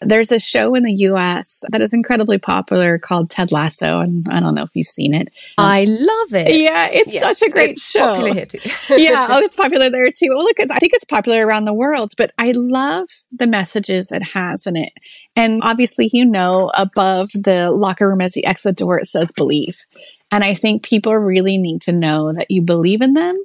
there's 0.02 0.32
a 0.32 0.38
show 0.38 0.74
in 0.74 0.82
the 0.82 0.92
US 0.92 1.62
that 1.70 1.80
is 1.80 1.92
incredibly 1.92 2.38
popular 2.38 2.98
called 2.98 3.28
Ted 3.28 3.52
Lasso. 3.52 4.00
And 4.00 4.26
I 4.30 4.40
don't 4.40 4.54
know 4.54 4.62
if 4.62 4.74
you've 4.74 4.86
seen 4.86 5.12
it. 5.12 5.28
I 5.58 5.84
love 5.84 6.42
it. 6.42 6.54
Yeah, 6.56 6.88
it's 6.90 7.14
yes, 7.14 7.22
such 7.22 7.46
a 7.46 7.50
great 7.50 7.72
it's 7.72 7.90
show. 7.90 8.14
Popular 8.14 8.34
here 8.34 8.46
too. 8.46 8.58
yeah, 8.96 9.28
oh, 9.30 9.38
it's 9.42 9.56
popular 9.56 9.90
there 9.90 10.10
too. 10.10 10.28
Well, 10.30 10.44
look, 10.44 10.58
I 10.58 10.78
think 10.78 10.94
it's 10.94 11.04
popular 11.04 11.46
around 11.46 11.66
the 11.66 11.74
world, 11.74 12.12
but 12.16 12.32
I 12.38 12.52
love 12.54 13.08
the 13.30 13.46
messages 13.46 14.10
it 14.10 14.22
has 14.22 14.66
in 14.66 14.76
it. 14.76 14.92
And 15.36 15.60
obviously, 15.62 16.08
you 16.12 16.24
know, 16.24 16.70
above 16.74 17.30
the 17.32 17.70
locker 17.70 18.08
room 18.08 18.20
as 18.20 18.36
you 18.36 18.42
exit 18.46 18.76
the 18.76 18.84
door, 18.84 18.98
it 18.98 19.06
says 19.06 19.30
believe. 19.36 19.84
And 20.30 20.44
I 20.44 20.54
think 20.54 20.82
people 20.82 21.14
really 21.14 21.58
need 21.58 21.82
to 21.82 21.92
know 21.92 22.32
that 22.32 22.50
you 22.50 22.62
believe 22.62 23.02
in 23.02 23.12
them, 23.14 23.42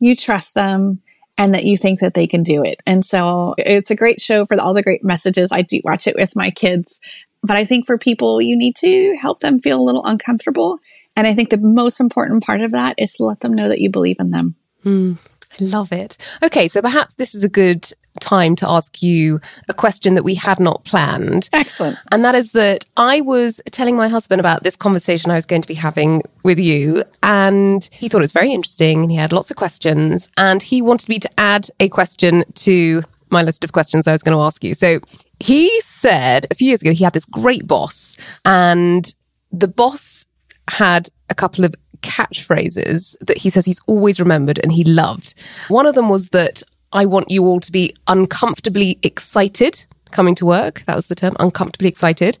you 0.00 0.16
trust 0.16 0.54
them, 0.54 1.00
and 1.36 1.54
that 1.54 1.64
you 1.64 1.76
think 1.76 2.00
that 2.00 2.14
they 2.14 2.26
can 2.26 2.42
do 2.42 2.62
it. 2.62 2.82
And 2.86 3.04
so 3.04 3.54
it's 3.58 3.90
a 3.90 3.96
great 3.96 4.20
show 4.20 4.44
for 4.44 4.60
all 4.60 4.74
the 4.74 4.82
great 4.82 5.04
messages. 5.04 5.50
I 5.52 5.62
do 5.62 5.80
watch 5.84 6.06
it 6.06 6.16
with 6.16 6.36
my 6.36 6.50
kids. 6.50 7.00
But 7.42 7.56
I 7.56 7.64
think 7.64 7.84
for 7.86 7.98
people, 7.98 8.40
you 8.40 8.56
need 8.56 8.74
to 8.76 9.16
help 9.20 9.40
them 9.40 9.60
feel 9.60 9.80
a 9.80 9.84
little 9.84 10.04
uncomfortable. 10.04 10.78
And 11.14 11.26
I 11.26 11.34
think 11.34 11.50
the 11.50 11.58
most 11.58 12.00
important 12.00 12.42
part 12.42 12.62
of 12.62 12.70
that 12.72 12.94
is 12.98 13.12
to 13.14 13.24
let 13.24 13.40
them 13.40 13.52
know 13.52 13.68
that 13.68 13.80
you 13.80 13.90
believe 13.90 14.16
in 14.18 14.30
them. 14.30 14.54
Mm, 14.84 15.18
I 15.60 15.64
love 15.64 15.92
it. 15.92 16.16
Okay, 16.42 16.68
so 16.68 16.80
perhaps 16.82 17.14
this 17.14 17.34
is 17.34 17.44
a 17.44 17.48
good 17.48 17.90
time 18.20 18.54
to 18.56 18.68
ask 18.68 19.02
you 19.02 19.40
a 19.68 19.74
question 19.74 20.14
that 20.14 20.22
we 20.22 20.34
had 20.34 20.60
not 20.60 20.84
planned. 20.84 21.48
Excellent. 21.52 21.98
And 22.12 22.24
that 22.24 22.34
is 22.34 22.52
that 22.52 22.86
I 22.96 23.20
was 23.20 23.60
telling 23.72 23.96
my 23.96 24.08
husband 24.08 24.40
about 24.40 24.62
this 24.62 24.76
conversation 24.76 25.30
I 25.30 25.34
was 25.34 25.46
going 25.46 25.62
to 25.62 25.68
be 25.68 25.74
having 25.74 26.22
with 26.42 26.58
you, 26.58 27.04
and 27.22 27.88
he 27.92 28.08
thought 28.08 28.18
it 28.18 28.20
was 28.22 28.32
very 28.32 28.52
interesting 28.52 29.02
and 29.02 29.10
he 29.10 29.16
had 29.16 29.32
lots 29.32 29.50
of 29.50 29.56
questions, 29.56 30.28
and 30.36 30.62
he 30.62 30.82
wanted 30.82 31.08
me 31.08 31.18
to 31.20 31.30
add 31.40 31.68
a 31.80 31.88
question 31.88 32.44
to 32.54 33.02
my 33.30 33.42
list 33.42 33.64
of 33.64 33.72
questions 33.72 34.06
I 34.06 34.12
was 34.12 34.22
going 34.22 34.36
to 34.36 34.42
ask 34.42 34.62
you. 34.62 34.74
So 34.74 35.00
he 35.40 35.80
said 35.80 36.46
a 36.50 36.54
few 36.54 36.68
years 36.68 36.82
ago 36.82 36.92
he 36.92 37.04
had 37.04 37.14
this 37.14 37.24
great 37.24 37.66
boss, 37.66 38.16
and 38.44 39.12
the 39.50 39.68
boss 39.68 40.24
had 40.68 41.08
a 41.30 41.34
couple 41.34 41.64
of 41.64 41.74
catchphrases 42.04 43.16
that 43.20 43.38
he 43.38 43.50
says 43.50 43.64
he's 43.64 43.80
always 43.86 44.20
remembered 44.20 44.60
and 44.62 44.70
he 44.70 44.84
loved. 44.84 45.34
One 45.68 45.86
of 45.86 45.94
them 45.94 46.08
was 46.08 46.28
that 46.28 46.62
I 46.92 47.06
want 47.06 47.30
you 47.30 47.44
all 47.44 47.60
to 47.60 47.72
be 47.72 47.96
uncomfortably 48.06 48.98
excited 49.02 49.84
coming 50.12 50.34
to 50.36 50.46
work. 50.46 50.84
That 50.86 50.94
was 50.94 51.08
the 51.08 51.16
term, 51.16 51.34
uncomfortably 51.40 51.88
excited. 51.88 52.38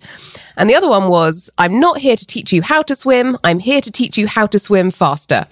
And 0.56 0.70
the 0.70 0.76
other 0.76 0.88
one 0.88 1.08
was, 1.08 1.50
I'm 1.58 1.80
not 1.80 1.98
here 1.98 2.16
to 2.16 2.26
teach 2.26 2.52
you 2.52 2.62
how 2.62 2.82
to 2.82 2.94
swim. 2.94 3.36
I'm 3.42 3.58
here 3.58 3.80
to 3.80 3.90
teach 3.90 4.16
you 4.16 4.28
how 4.28 4.46
to 4.46 4.58
swim 4.58 4.92
faster. 4.92 5.46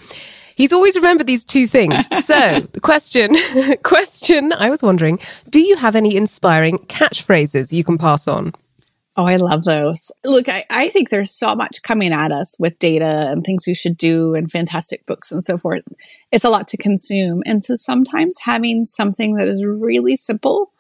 He's 0.54 0.72
always 0.72 0.94
remembered 0.94 1.26
these 1.26 1.44
two 1.44 1.66
things. 1.66 2.06
So 2.22 2.60
the 2.72 2.80
question, 2.80 3.36
question, 3.82 4.52
I 4.52 4.70
was 4.70 4.82
wondering, 4.82 5.18
do 5.50 5.58
you 5.58 5.76
have 5.76 5.96
any 5.96 6.14
inspiring 6.14 6.78
catchphrases 6.86 7.72
you 7.72 7.82
can 7.82 7.98
pass 7.98 8.28
on? 8.28 8.52
Oh, 9.14 9.26
I 9.26 9.36
love 9.36 9.64
those. 9.64 10.10
Look, 10.24 10.48
I, 10.48 10.64
I 10.70 10.88
think 10.88 11.10
there's 11.10 11.36
so 11.36 11.54
much 11.54 11.82
coming 11.82 12.12
at 12.12 12.32
us 12.32 12.56
with 12.58 12.78
data 12.78 13.28
and 13.30 13.44
things 13.44 13.66
we 13.66 13.74
should 13.74 13.98
do 13.98 14.34
and 14.34 14.50
fantastic 14.50 15.04
books 15.04 15.30
and 15.30 15.44
so 15.44 15.58
forth. 15.58 15.82
It's 16.30 16.46
a 16.46 16.48
lot 16.48 16.66
to 16.68 16.78
consume. 16.78 17.42
And 17.44 17.62
so 17.62 17.74
sometimes 17.74 18.38
having 18.40 18.86
something 18.86 19.34
that 19.34 19.48
is 19.48 19.62
really 19.64 20.16
simple 20.16 20.72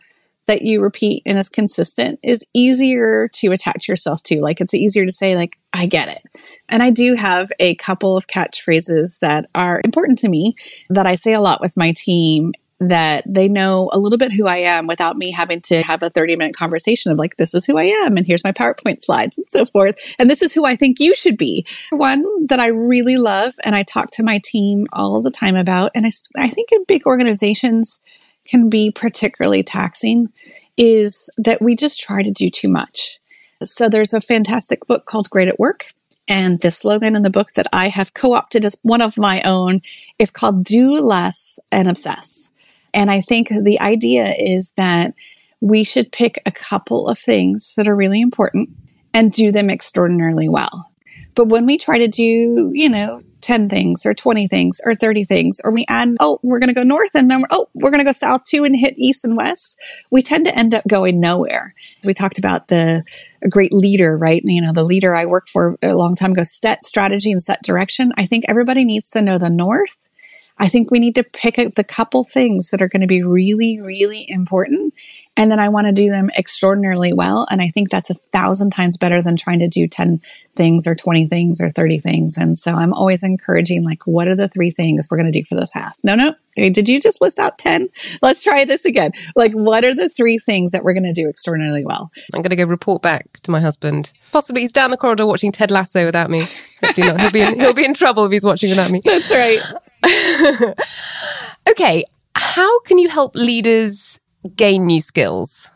that 0.46 0.62
you 0.62 0.82
repeat 0.82 1.22
and 1.24 1.38
is 1.38 1.48
consistent 1.48 2.18
is 2.22 2.44
easier 2.54 3.28
to 3.34 3.52
attach 3.52 3.86
yourself 3.86 4.22
to. 4.24 4.40
Like 4.40 4.60
it's 4.60 4.74
easier 4.74 5.06
to 5.06 5.12
say, 5.12 5.36
like, 5.36 5.58
I 5.72 5.86
get 5.86 6.08
it. 6.08 6.22
And 6.68 6.82
I 6.82 6.90
do 6.90 7.14
have 7.14 7.52
a 7.60 7.74
couple 7.76 8.16
of 8.16 8.26
catchphrases 8.26 9.20
that 9.20 9.48
are 9.54 9.80
important 9.84 10.18
to 10.20 10.28
me 10.28 10.56
that 10.90 11.06
I 11.06 11.14
say 11.14 11.34
a 11.34 11.40
lot 11.40 11.60
with 11.60 11.76
my 11.76 11.92
team 11.96 12.52
that 12.90 13.24
they 13.26 13.48
know 13.48 13.90
a 13.92 13.98
little 13.98 14.18
bit 14.18 14.32
who 14.32 14.46
I 14.46 14.58
am 14.58 14.86
without 14.86 15.16
me 15.16 15.30
having 15.30 15.60
to 15.62 15.82
have 15.82 16.02
a 16.02 16.10
30 16.10 16.36
minute 16.36 16.56
conversation 16.56 17.12
of 17.12 17.18
like, 17.18 17.36
this 17.36 17.54
is 17.54 17.64
who 17.64 17.78
I 17.78 17.84
am, 17.84 18.16
and 18.16 18.26
here's 18.26 18.44
my 18.44 18.52
PowerPoint 18.52 19.00
slides 19.00 19.38
and 19.38 19.46
so 19.50 19.64
forth. 19.64 19.96
And 20.18 20.28
this 20.28 20.42
is 20.42 20.54
who 20.54 20.64
I 20.64 20.76
think 20.76 21.00
you 21.00 21.14
should 21.14 21.36
be. 21.36 21.66
One 21.90 22.46
that 22.46 22.60
I 22.60 22.66
really 22.66 23.16
love 23.16 23.54
and 23.64 23.74
I 23.74 23.82
talk 23.82 24.10
to 24.12 24.22
my 24.22 24.40
team 24.44 24.86
all 24.92 25.22
the 25.22 25.30
time 25.30 25.56
about, 25.56 25.92
and 25.94 26.06
I, 26.06 26.10
I 26.36 26.48
think 26.48 26.72
in 26.72 26.84
big 26.84 27.06
organizations 27.06 28.00
can 28.44 28.68
be 28.68 28.90
particularly 28.90 29.62
taxing, 29.62 30.32
is 30.76 31.30
that 31.36 31.62
we 31.62 31.76
just 31.76 32.00
try 32.00 32.22
to 32.22 32.30
do 32.30 32.50
too 32.50 32.68
much. 32.68 33.20
So 33.64 33.88
there's 33.88 34.12
a 34.12 34.20
fantastic 34.20 34.86
book 34.86 35.06
called 35.06 35.30
Great 35.30 35.48
at 35.48 35.60
Work. 35.60 35.86
And 36.28 36.60
the 36.60 36.70
slogan 36.70 37.16
in 37.16 37.22
the 37.22 37.30
book 37.30 37.52
that 37.54 37.66
I 37.72 37.88
have 37.88 38.14
co 38.14 38.34
opted 38.34 38.64
as 38.64 38.76
one 38.82 39.02
of 39.02 39.18
my 39.18 39.42
own 39.42 39.82
is 40.18 40.30
called 40.30 40.64
Do 40.64 41.00
Less 41.00 41.58
and 41.70 41.88
Obsess. 41.88 42.51
And 42.94 43.10
I 43.10 43.20
think 43.20 43.48
the 43.48 43.80
idea 43.80 44.34
is 44.38 44.72
that 44.76 45.14
we 45.60 45.84
should 45.84 46.12
pick 46.12 46.42
a 46.44 46.50
couple 46.50 47.08
of 47.08 47.18
things 47.18 47.74
that 47.76 47.88
are 47.88 47.96
really 47.96 48.20
important 48.20 48.70
and 49.14 49.32
do 49.32 49.52
them 49.52 49.70
extraordinarily 49.70 50.48
well. 50.48 50.90
But 51.34 51.46
when 51.46 51.66
we 51.66 51.78
try 51.78 51.98
to 51.98 52.08
do, 52.08 52.70
you 52.74 52.88
know, 52.88 53.22
10 53.40 53.68
things 53.68 54.06
or 54.06 54.14
20 54.14 54.46
things 54.48 54.80
or 54.84 54.94
30 54.94 55.24
things, 55.24 55.60
or 55.64 55.72
we 55.72 55.84
add, 55.88 56.16
oh, 56.20 56.38
we're 56.42 56.58
going 56.58 56.68
to 56.68 56.74
go 56.74 56.82
north 56.82 57.14
and 57.14 57.30
then, 57.30 57.44
oh, 57.50 57.68
we're 57.74 57.90
going 57.90 58.00
to 58.00 58.04
go 58.04 58.12
south 58.12 58.44
too 58.44 58.64
and 58.64 58.76
hit 58.76 58.94
east 58.96 59.24
and 59.24 59.36
west, 59.36 59.80
we 60.10 60.22
tend 60.22 60.44
to 60.44 60.56
end 60.56 60.74
up 60.74 60.86
going 60.86 61.20
nowhere. 61.20 61.74
We 62.04 62.14
talked 62.14 62.38
about 62.38 62.68
the 62.68 63.04
great 63.50 63.72
leader, 63.72 64.16
right? 64.16 64.42
You 64.44 64.62
know, 64.62 64.72
the 64.72 64.84
leader 64.84 65.14
I 65.14 65.26
worked 65.26 65.48
for 65.48 65.76
a 65.82 65.94
long 65.94 66.14
time 66.14 66.32
ago 66.32 66.44
set 66.44 66.84
strategy 66.84 67.32
and 67.32 67.42
set 67.42 67.62
direction. 67.62 68.12
I 68.16 68.26
think 68.26 68.44
everybody 68.48 68.84
needs 68.84 69.10
to 69.10 69.22
know 69.22 69.38
the 69.38 69.50
north 69.50 70.06
I 70.62 70.68
think 70.68 70.92
we 70.92 71.00
need 71.00 71.16
to 71.16 71.24
pick 71.24 71.58
up 71.58 71.74
the 71.74 71.82
couple 71.82 72.22
things 72.22 72.70
that 72.70 72.80
are 72.80 72.86
going 72.86 73.00
to 73.00 73.08
be 73.08 73.24
really, 73.24 73.80
really 73.80 74.24
important. 74.28 74.94
And 75.36 75.50
then 75.50 75.58
I 75.58 75.70
want 75.70 75.88
to 75.88 75.92
do 75.92 76.08
them 76.08 76.30
extraordinarily 76.38 77.12
well. 77.12 77.48
And 77.50 77.60
I 77.60 77.70
think 77.70 77.90
that's 77.90 78.10
a 78.10 78.14
thousand 78.14 78.70
times 78.70 78.96
better 78.96 79.20
than 79.22 79.36
trying 79.36 79.58
to 79.58 79.66
do 79.66 79.88
10 79.88 80.20
things 80.54 80.86
or 80.86 80.94
20 80.94 81.26
things 81.26 81.60
or 81.60 81.72
30 81.72 81.98
things. 81.98 82.36
And 82.36 82.56
so 82.56 82.74
I'm 82.74 82.92
always 82.92 83.24
encouraging, 83.24 83.82
like, 83.82 84.06
what 84.06 84.28
are 84.28 84.36
the 84.36 84.46
three 84.46 84.70
things 84.70 85.08
we're 85.10 85.16
going 85.16 85.32
to 85.32 85.36
do 85.36 85.44
for 85.44 85.56
this 85.56 85.72
half? 85.72 85.98
No, 86.04 86.14
no. 86.14 86.36
Did 86.54 86.88
you 86.88 87.00
just 87.00 87.20
list 87.20 87.40
out 87.40 87.58
10? 87.58 87.88
Let's 88.20 88.44
try 88.44 88.64
this 88.64 88.84
again. 88.84 89.10
Like, 89.34 89.50
what 89.50 89.84
are 89.84 89.96
the 89.96 90.10
three 90.10 90.38
things 90.38 90.70
that 90.70 90.84
we're 90.84 90.94
going 90.94 91.12
to 91.12 91.12
do 91.12 91.28
extraordinarily 91.28 91.84
well? 91.84 92.12
I'm 92.32 92.42
going 92.42 92.50
to 92.50 92.56
go 92.56 92.66
report 92.66 93.02
back 93.02 93.40
to 93.42 93.50
my 93.50 93.58
husband. 93.58 94.12
Possibly 94.30 94.60
he's 94.60 94.72
down 94.72 94.92
the 94.92 94.96
corridor 94.96 95.26
watching 95.26 95.50
Ted 95.50 95.72
Lasso 95.72 96.04
without 96.04 96.30
me. 96.30 96.44
Hopefully 96.84 97.08
not. 97.08 97.20
He'll 97.20 97.30
be 97.32 97.40
in, 97.40 97.58
he'll 97.58 97.72
be 97.72 97.84
in 97.84 97.94
trouble 97.94 98.26
if 98.26 98.32
he's 98.32 98.44
watching 98.44 98.70
without 98.70 98.92
me. 98.92 99.00
That's 99.04 99.32
right. 99.32 99.60
okay. 101.68 102.04
How 102.34 102.80
can 102.80 102.98
you 102.98 103.08
help 103.08 103.34
leaders 103.34 104.20
gain 104.56 104.86
new 104.86 105.00
skills? 105.00 105.70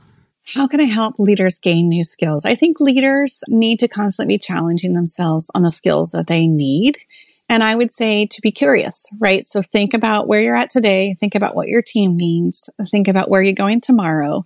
How 0.54 0.68
can 0.68 0.80
I 0.80 0.84
help 0.84 1.18
leaders 1.18 1.58
gain 1.58 1.88
new 1.88 2.04
skills? 2.04 2.44
I 2.44 2.54
think 2.54 2.80
leaders 2.80 3.42
need 3.48 3.80
to 3.80 3.88
constantly 3.88 4.36
be 4.36 4.38
challenging 4.38 4.94
themselves 4.94 5.50
on 5.54 5.62
the 5.62 5.72
skills 5.72 6.12
that 6.12 6.28
they 6.28 6.46
need. 6.46 6.98
And 7.48 7.62
I 7.62 7.74
would 7.74 7.92
say 7.92 8.26
to 8.26 8.40
be 8.40 8.50
curious, 8.50 9.08
right? 9.20 9.46
So 9.46 9.62
think 9.62 9.94
about 9.94 10.26
where 10.26 10.40
you're 10.40 10.56
at 10.56 10.70
today. 10.70 11.14
Think 11.14 11.34
about 11.34 11.54
what 11.54 11.68
your 11.68 11.82
team 11.82 12.16
needs. 12.16 12.68
Think 12.90 13.08
about 13.08 13.28
where 13.28 13.42
you're 13.42 13.54
going 13.54 13.80
tomorrow 13.80 14.44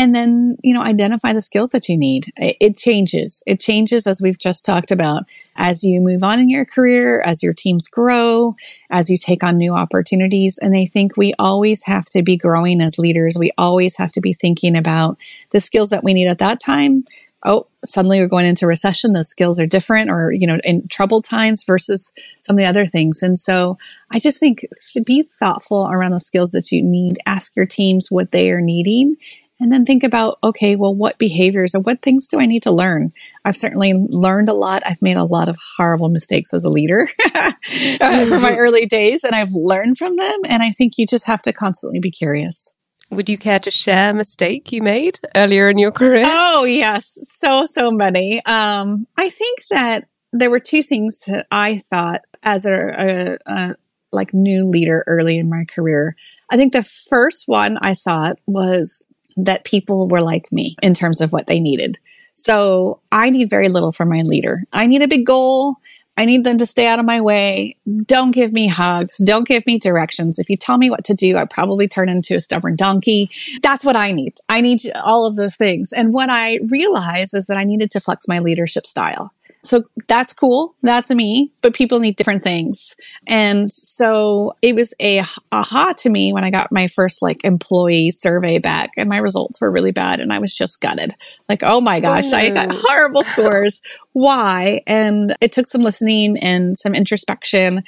and 0.00 0.14
then 0.14 0.56
you 0.62 0.72
know 0.72 0.80
identify 0.80 1.34
the 1.34 1.42
skills 1.42 1.70
that 1.70 1.86
you 1.88 1.96
need. 1.96 2.32
It, 2.36 2.76
changes. 2.78 3.42
It 3.46 3.60
changes 3.60 4.06
as 4.06 4.22
we've 4.22 4.38
just 4.38 4.64
talked 4.64 4.90
about 4.90 5.24
as 5.56 5.84
you 5.84 6.00
move 6.00 6.22
on 6.22 6.38
in 6.38 6.48
your 6.48 6.64
career 6.64 7.20
as 7.20 7.42
your 7.42 7.52
teams 7.52 7.86
grow 7.86 8.56
as 8.88 9.10
you 9.10 9.18
take 9.18 9.44
on 9.44 9.58
new 9.58 9.74
opportunities. 9.74 10.56
And 10.56 10.74
i 10.74 10.86
think 10.86 11.16
we 11.16 11.34
always 11.38 11.84
have 11.84 12.06
to 12.06 12.22
be 12.22 12.38
growing 12.38 12.80
as 12.80 12.98
leaders. 12.98 13.36
We 13.38 13.52
always 13.58 13.96
have 13.98 14.10
to 14.12 14.22
be 14.22 14.32
thinking 14.32 14.74
about 14.74 15.18
the 15.50 15.60
skills 15.60 15.90
that 15.90 16.02
we 16.02 16.14
need 16.14 16.28
at 16.28 16.38
that 16.38 16.60
time. 16.60 17.04
Oh 17.44 17.66
suddenly 17.84 18.20
we're 18.20 18.28
going 18.28 18.46
into 18.46 18.66
recession. 18.66 19.12
Those 19.12 19.28
skills 19.28 19.60
are 19.60 19.66
different 19.66 20.10
or 20.10 20.32
you 20.32 20.46
know 20.46 20.58
in 20.64 20.88
troubled 20.88 21.24
times 21.24 21.62
versus 21.62 22.10
some 22.40 22.56
of 22.56 22.58
the 22.58 22.68
other 22.68 22.86
things. 22.86 23.22
And 23.22 23.38
so 23.38 23.76
i 24.12 24.18
just 24.18 24.40
think 24.40 24.64
be 25.04 25.22
thoughtful 25.22 25.90
around 25.90 26.12
the 26.12 26.20
skills 26.20 26.52
that 26.52 26.72
you 26.72 26.82
need. 26.82 27.18
Ask 27.26 27.54
your 27.54 27.66
teams 27.66 28.10
what 28.10 28.32
they 28.32 28.50
are 28.50 28.62
needing 28.62 29.16
and 29.60 29.70
then 29.70 29.84
think 29.84 30.02
about, 30.02 30.38
okay, 30.42 30.74
well, 30.74 30.94
what 30.94 31.18
behaviors 31.18 31.74
or 31.74 31.80
what 31.80 32.00
things 32.00 32.26
do 32.26 32.40
I 32.40 32.46
need 32.46 32.62
to 32.62 32.72
learn? 32.72 33.12
I've 33.44 33.56
certainly 33.56 33.92
learned 33.92 34.48
a 34.48 34.54
lot. 34.54 34.82
I've 34.86 35.02
made 35.02 35.18
a 35.18 35.24
lot 35.24 35.50
of 35.50 35.58
horrible 35.76 36.08
mistakes 36.08 36.54
as 36.54 36.64
a 36.64 36.70
leader 36.70 37.06
from 37.98 38.42
my 38.42 38.56
early 38.56 38.86
days, 38.86 39.22
and 39.22 39.34
I've 39.34 39.52
learned 39.52 39.98
from 39.98 40.16
them. 40.16 40.40
And 40.48 40.62
I 40.62 40.70
think 40.70 40.94
you 40.96 41.06
just 41.06 41.26
have 41.26 41.42
to 41.42 41.52
constantly 41.52 42.00
be 42.00 42.10
curious. 42.10 42.74
Would 43.10 43.28
you 43.28 43.36
care 43.36 43.58
to 43.58 43.70
share 43.70 44.10
a 44.10 44.14
mistake 44.14 44.72
you 44.72 44.82
made 44.82 45.18
earlier 45.34 45.68
in 45.68 45.78
your 45.78 45.90
career? 45.90 46.24
Oh, 46.26 46.64
yes. 46.64 47.18
So, 47.28 47.66
so 47.66 47.90
many. 47.90 48.44
Um, 48.46 49.06
I 49.18 49.28
think 49.28 49.58
that 49.70 50.06
there 50.32 50.50
were 50.50 50.60
two 50.60 50.82
things 50.82 51.18
that 51.26 51.46
I 51.50 51.82
thought 51.90 52.22
as 52.42 52.64
a, 52.64 53.38
a, 53.46 53.52
a 53.52 53.76
like 54.12 54.32
new 54.32 54.64
leader 54.64 55.04
early 55.06 55.38
in 55.38 55.50
my 55.50 55.64
career. 55.64 56.16
I 56.50 56.56
think 56.56 56.72
the 56.72 56.82
first 56.82 57.44
one 57.46 57.78
I 57.78 57.94
thought 57.94 58.38
was 58.46 59.04
that 59.44 59.64
people 59.64 60.08
were 60.08 60.20
like 60.20 60.50
me 60.52 60.76
in 60.82 60.94
terms 60.94 61.20
of 61.20 61.32
what 61.32 61.46
they 61.46 61.60
needed. 61.60 61.98
So 62.34 63.00
I 63.12 63.30
need 63.30 63.50
very 63.50 63.68
little 63.68 63.92
from 63.92 64.08
my 64.08 64.22
leader. 64.22 64.64
I 64.72 64.86
need 64.86 65.02
a 65.02 65.08
big 65.08 65.26
goal, 65.26 65.76
I 66.20 66.26
need 66.26 66.44
them 66.44 66.58
to 66.58 66.66
stay 66.66 66.86
out 66.86 66.98
of 66.98 67.06
my 67.06 67.22
way. 67.22 67.76
Don't 68.04 68.32
give 68.32 68.52
me 68.52 68.66
hugs. 68.68 69.16
Don't 69.16 69.48
give 69.48 69.66
me 69.66 69.78
directions. 69.78 70.38
If 70.38 70.50
you 70.50 70.56
tell 70.58 70.76
me 70.76 70.90
what 70.90 71.02
to 71.04 71.14
do, 71.14 71.38
I 71.38 71.46
probably 71.46 71.88
turn 71.88 72.10
into 72.10 72.36
a 72.36 72.42
stubborn 72.42 72.76
donkey. 72.76 73.30
That's 73.62 73.86
what 73.86 73.96
I 73.96 74.12
need. 74.12 74.34
I 74.46 74.60
need 74.60 74.82
all 75.02 75.24
of 75.24 75.36
those 75.36 75.56
things. 75.56 75.94
And 75.94 76.12
what 76.12 76.28
I 76.28 76.58
realized 76.68 77.34
is 77.34 77.46
that 77.46 77.56
I 77.56 77.64
needed 77.64 77.90
to 77.92 78.00
flex 78.00 78.28
my 78.28 78.38
leadership 78.38 78.86
style. 78.86 79.32
So 79.62 79.84
that's 80.08 80.32
cool. 80.32 80.74
That's 80.82 81.10
me, 81.10 81.52
but 81.60 81.74
people 81.74 82.00
need 82.00 82.16
different 82.16 82.42
things. 82.42 82.96
And 83.26 83.70
so 83.70 84.54
it 84.62 84.74
was 84.74 84.94
a 85.00 85.24
aha 85.52 85.92
to 85.98 86.08
me 86.08 86.32
when 86.32 86.44
I 86.44 86.50
got 86.50 86.72
my 86.72 86.86
first 86.86 87.20
like 87.20 87.44
employee 87.44 88.10
survey 88.10 88.58
back 88.58 88.90
and 88.96 89.08
my 89.08 89.18
results 89.18 89.60
were 89.60 89.70
really 89.70 89.92
bad. 89.92 90.20
And 90.20 90.32
I 90.32 90.38
was 90.38 90.54
just 90.54 90.80
gutted. 90.80 91.14
Like, 91.48 91.60
oh 91.62 91.80
my 91.80 92.00
gosh, 92.00 92.32
oh. 92.32 92.36
I 92.36 92.50
got 92.50 92.68
horrible 92.72 93.22
scores. 93.24 93.82
Why? 94.12 94.80
And 94.86 95.36
it 95.40 95.52
took 95.52 95.66
some 95.66 95.82
listening 95.82 96.38
and 96.38 96.78
some 96.78 96.94
introspection 96.94 97.84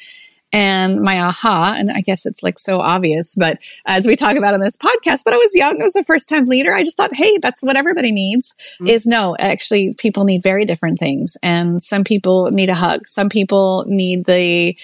and 0.52 1.00
my 1.00 1.21
aha, 1.21 1.75
and 1.76 1.90
I 1.90 2.00
guess 2.02 2.26
it's 2.26 2.42
like 2.42 2.59
so 2.59 2.80
obvious, 2.80 3.35
but 3.35 3.59
as 3.87 4.06
we 4.06 4.16
talk 4.16 4.37
about 4.37 4.54
on 4.54 4.61
this 4.61 4.76
podcast, 4.76 5.25
but 5.25 5.32
I 5.32 5.38
was 5.38 5.54
young, 5.54 5.80
I 5.80 5.85
was 5.85 5.97
a 5.97 6.04
first 6.04 6.28
time 6.28 6.44
leader. 6.44 6.75
I 6.75 6.82
just 6.82 6.97
thought, 6.97 7.14
hey, 7.14 7.38
that's 7.38 7.62
what 7.62 7.76
everybody 7.76 8.12
needs 8.12 8.54
mm-hmm. 8.75 8.88
is 8.88 9.06
no, 9.06 9.37
actually 9.38 9.94
people 9.94 10.25
need 10.25 10.42
very 10.42 10.64
different 10.64 10.99
things. 10.99 11.37
And 11.42 11.82
some 11.82 12.04
people 12.04 12.50
need 12.50 12.68
a 12.68 12.75
hug. 12.75 13.09
Some 13.09 13.28
people 13.28 13.85
need 13.88 14.26
the 14.26 14.76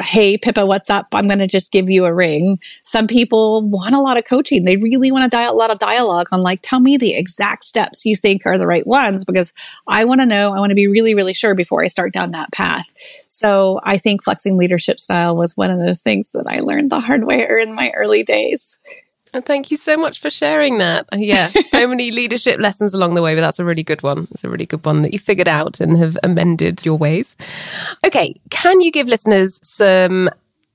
hey, 0.00 0.36
Pippa, 0.36 0.66
what's 0.66 0.90
up? 0.90 1.08
I'm 1.12 1.26
going 1.26 1.38
to 1.38 1.46
just 1.46 1.72
give 1.72 1.88
you 1.88 2.04
a 2.04 2.12
ring. 2.12 2.58
Some 2.82 3.06
people 3.06 3.62
want 3.62 3.94
a 3.94 4.00
lot 4.00 4.16
of 4.16 4.24
coaching. 4.24 4.64
They 4.64 4.76
really 4.76 5.10
want 5.10 5.30
to 5.30 5.36
dial 5.36 5.52
a 5.52 5.56
lot 5.56 5.70
of 5.70 5.78
dialogue 5.78 6.28
on 6.30 6.42
like, 6.42 6.60
tell 6.62 6.80
me 6.80 6.96
the 6.96 7.14
exact 7.14 7.64
steps 7.64 8.04
you 8.04 8.14
think 8.14 8.42
are 8.46 8.58
the 8.58 8.66
right 8.66 8.86
ones 8.86 9.24
because 9.24 9.52
I 9.86 10.04
want 10.04 10.20
to 10.20 10.26
know, 10.26 10.52
I 10.52 10.58
want 10.58 10.70
to 10.70 10.76
be 10.76 10.88
really, 10.88 11.14
really 11.14 11.34
sure 11.34 11.54
before 11.54 11.82
I 11.82 11.88
start 11.88 12.12
down 12.12 12.32
that 12.32 12.52
path. 12.52 12.86
So 13.28 13.80
I 13.82 13.98
think 13.98 14.24
flexing 14.24 14.56
leadership 14.56 15.00
style 15.00 15.36
was 15.36 15.56
one 15.56 15.70
of 15.70 15.78
those 15.78 16.02
things 16.02 16.32
that 16.32 16.46
I 16.46 16.60
learned 16.60 16.90
the 16.90 17.00
hard 17.00 17.24
way 17.24 17.46
in 17.60 17.74
my 17.74 17.90
early 17.94 18.22
days. 18.22 18.78
And 19.32 19.44
thank 19.44 19.70
you 19.70 19.76
so 19.76 19.96
much 19.96 20.20
for 20.20 20.30
sharing 20.30 20.78
that. 20.78 21.06
Yeah, 21.12 21.48
so 21.64 21.86
many 21.86 22.10
leadership 22.10 22.60
lessons 22.60 22.94
along 22.94 23.14
the 23.14 23.22
way, 23.22 23.34
but 23.34 23.40
that's 23.40 23.58
a 23.58 23.64
really 23.64 23.82
good 23.82 24.02
one. 24.02 24.28
It's 24.30 24.44
a 24.44 24.48
really 24.48 24.66
good 24.66 24.84
one 24.84 25.02
that 25.02 25.12
you 25.12 25.18
figured 25.18 25.48
out 25.48 25.80
and 25.80 25.96
have 25.98 26.18
amended 26.22 26.84
your 26.84 26.96
ways. 26.96 27.36
Okay, 28.04 28.34
can 28.50 28.80
you 28.80 28.90
give 28.90 29.08
listeners 29.08 29.58
some 29.62 30.30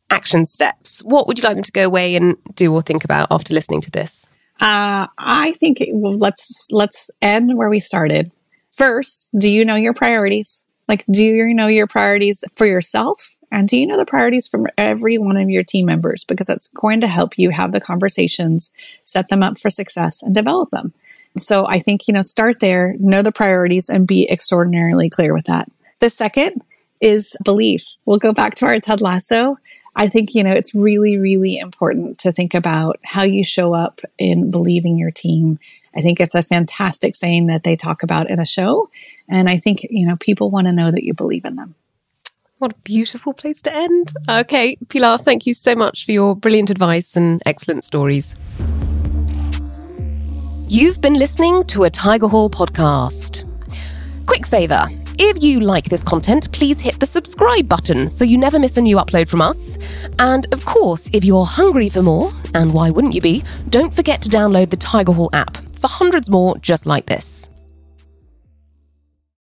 action 0.10 0.46
steps? 0.46 1.02
What 1.04 1.28
would 1.28 1.38
you 1.38 1.44
like 1.44 1.56
them 1.56 1.64
to 1.64 1.72
go 1.72 1.86
away 1.86 2.16
and 2.16 2.38
do 2.56 2.74
or 2.74 2.82
think 2.82 3.04
about 3.04 3.28
after 3.32 3.54
listening 3.54 3.82
to 3.82 3.92
this? 3.92 4.26
Uh, 4.62 5.08
I 5.18 5.54
think 5.60 5.84
well, 5.90 6.18
let's 6.18 6.68
let's 6.72 7.10
end 7.22 7.58
where 7.58 7.70
we 7.70 7.80
started. 7.80 8.32
First, 8.72 9.30
do 9.38 9.50
you 9.50 9.66
know 9.66 9.76
your 9.76 9.94
priorities? 9.94 10.66
Like, 10.88 11.06
do 11.10 11.24
you 11.24 11.54
know 11.54 11.68
your 11.68 11.88
priorities 11.88 12.44
for 12.56 12.66
yourself 12.66 13.38
and 13.52 13.68
do 13.68 13.78
you 13.78 13.88
know 13.88 13.98
the 13.98 14.06
priorities 14.06 14.48
from 14.48 14.68
every 14.78 15.18
one 15.18 15.38
of 15.38 15.50
your 15.50 15.64
team 15.64 15.86
members? 15.86 16.26
Because 16.26 16.48
that's 16.48 16.68
going 16.70 17.02
to 17.02 17.08
help 17.08 17.38
you 17.38 17.52
have 17.52 17.72
the 17.72 17.80
conversations, 17.80 18.72
set 19.04 19.30
them 19.30 19.44
up 19.44 19.60
for 19.60 19.70
success, 19.70 20.22
and 20.22 20.34
develop 20.34 20.70
them. 20.70 20.94
So 21.38 21.68
I 21.68 21.80
think, 21.80 22.08
you 22.08 22.14
know, 22.14 22.22
start 22.22 22.60
there, 22.60 22.96
know 23.00 23.22
the 23.22 23.32
priorities, 23.32 23.90
and 23.90 24.08
be 24.08 24.30
extraordinarily 24.30 25.10
clear 25.10 25.34
with 25.34 25.46
that. 25.46 25.70
The 26.00 26.10
second 26.10 26.66
is 27.00 27.36
belief. 27.44 27.86
We'll 28.06 28.20
go 28.20 28.34
back 28.34 28.56
to 28.56 28.66
our 28.66 28.80
Ted 28.80 29.02
Lasso. 29.02 29.58
I 29.96 30.08
think, 30.08 30.34
you 30.34 30.44
know, 30.44 30.52
it's 30.52 30.74
really, 30.74 31.18
really 31.18 31.58
important 31.58 32.18
to 32.20 32.32
think 32.32 32.54
about 32.54 33.00
how 33.04 33.24
you 33.24 33.44
show 33.44 33.74
up 33.74 34.02
in 34.18 34.52
believing 34.52 34.98
your 34.98 35.12
team. 35.12 35.60
I 35.96 36.02
think 36.02 36.20
it's 36.20 36.36
a 36.36 36.44
fantastic 36.44 37.16
saying 37.16 37.48
that 37.48 37.64
they 37.64 37.76
talk 37.76 38.04
about 38.04 38.30
in 38.30 38.40
a 38.40 38.46
show. 38.46 38.90
And 39.30 39.50
I 39.50 39.58
think, 39.58 39.84
you 39.90 40.08
know, 40.08 40.16
people 40.16 40.50
want 40.50 40.68
to 40.68 40.74
know 40.74 40.92
that 40.92 41.04
you 41.04 41.14
believe 41.14 41.46
in 41.46 41.56
them. 41.56 41.76
What 42.58 42.72
a 42.72 42.76
beautiful 42.84 43.34
place 43.34 43.62
to 43.64 43.76
end. 43.76 44.14
Okay, 44.30 44.78
Pilar, 44.88 45.18
thank 45.18 45.46
you 45.46 45.54
so 45.54 45.76
much 45.76 46.06
for 46.06 46.12
your 46.12 46.36
brilliant 46.36 46.70
advice 46.70 47.16
and 47.16 47.42
excellent 47.46 47.84
stories. 47.84 48.36
You've 50.68 51.02
been 51.02 51.16
listening 51.16 51.66
to 51.66 51.84
a 51.84 51.92
Tigerhall 51.92 52.50
podcast. 52.50 53.48
Quick 54.26 54.48
favour. 54.48 54.88
If 55.20 55.44
you 55.44 55.60
like 55.60 55.86
this 55.86 56.04
content, 56.04 56.52
please 56.52 56.82
hit 56.82 57.00
the 57.00 57.06
subscribe 57.06 57.70
button 57.70 58.10
so 58.10 58.26
you 58.26 58.38
never 58.38 58.58
miss 58.58 58.78
a 58.78 58.82
new 58.82 58.98
upload 58.98 59.28
from 59.28 59.42
us. 59.42 59.78
And 60.18 60.52
of 60.52 60.66
course, 60.66 61.10
if 61.14 61.24
you're 61.24 61.46
hungry 61.46 61.90
for 61.90 62.02
more, 62.02 62.32
and 62.54 62.74
why 62.74 62.90
wouldn't 62.90 63.14
you 63.14 63.22
be, 63.22 63.44
don't 63.70 63.94
forget 63.94 64.22
to 64.24 64.30
download 64.30 64.72
the 64.72 64.78
Tigerhall 64.78 65.30
app 65.34 65.58
for 65.78 65.88
hundreds 65.88 66.30
more 66.30 66.58
just 66.58 66.86
like 66.86 67.06
this. 67.06 67.50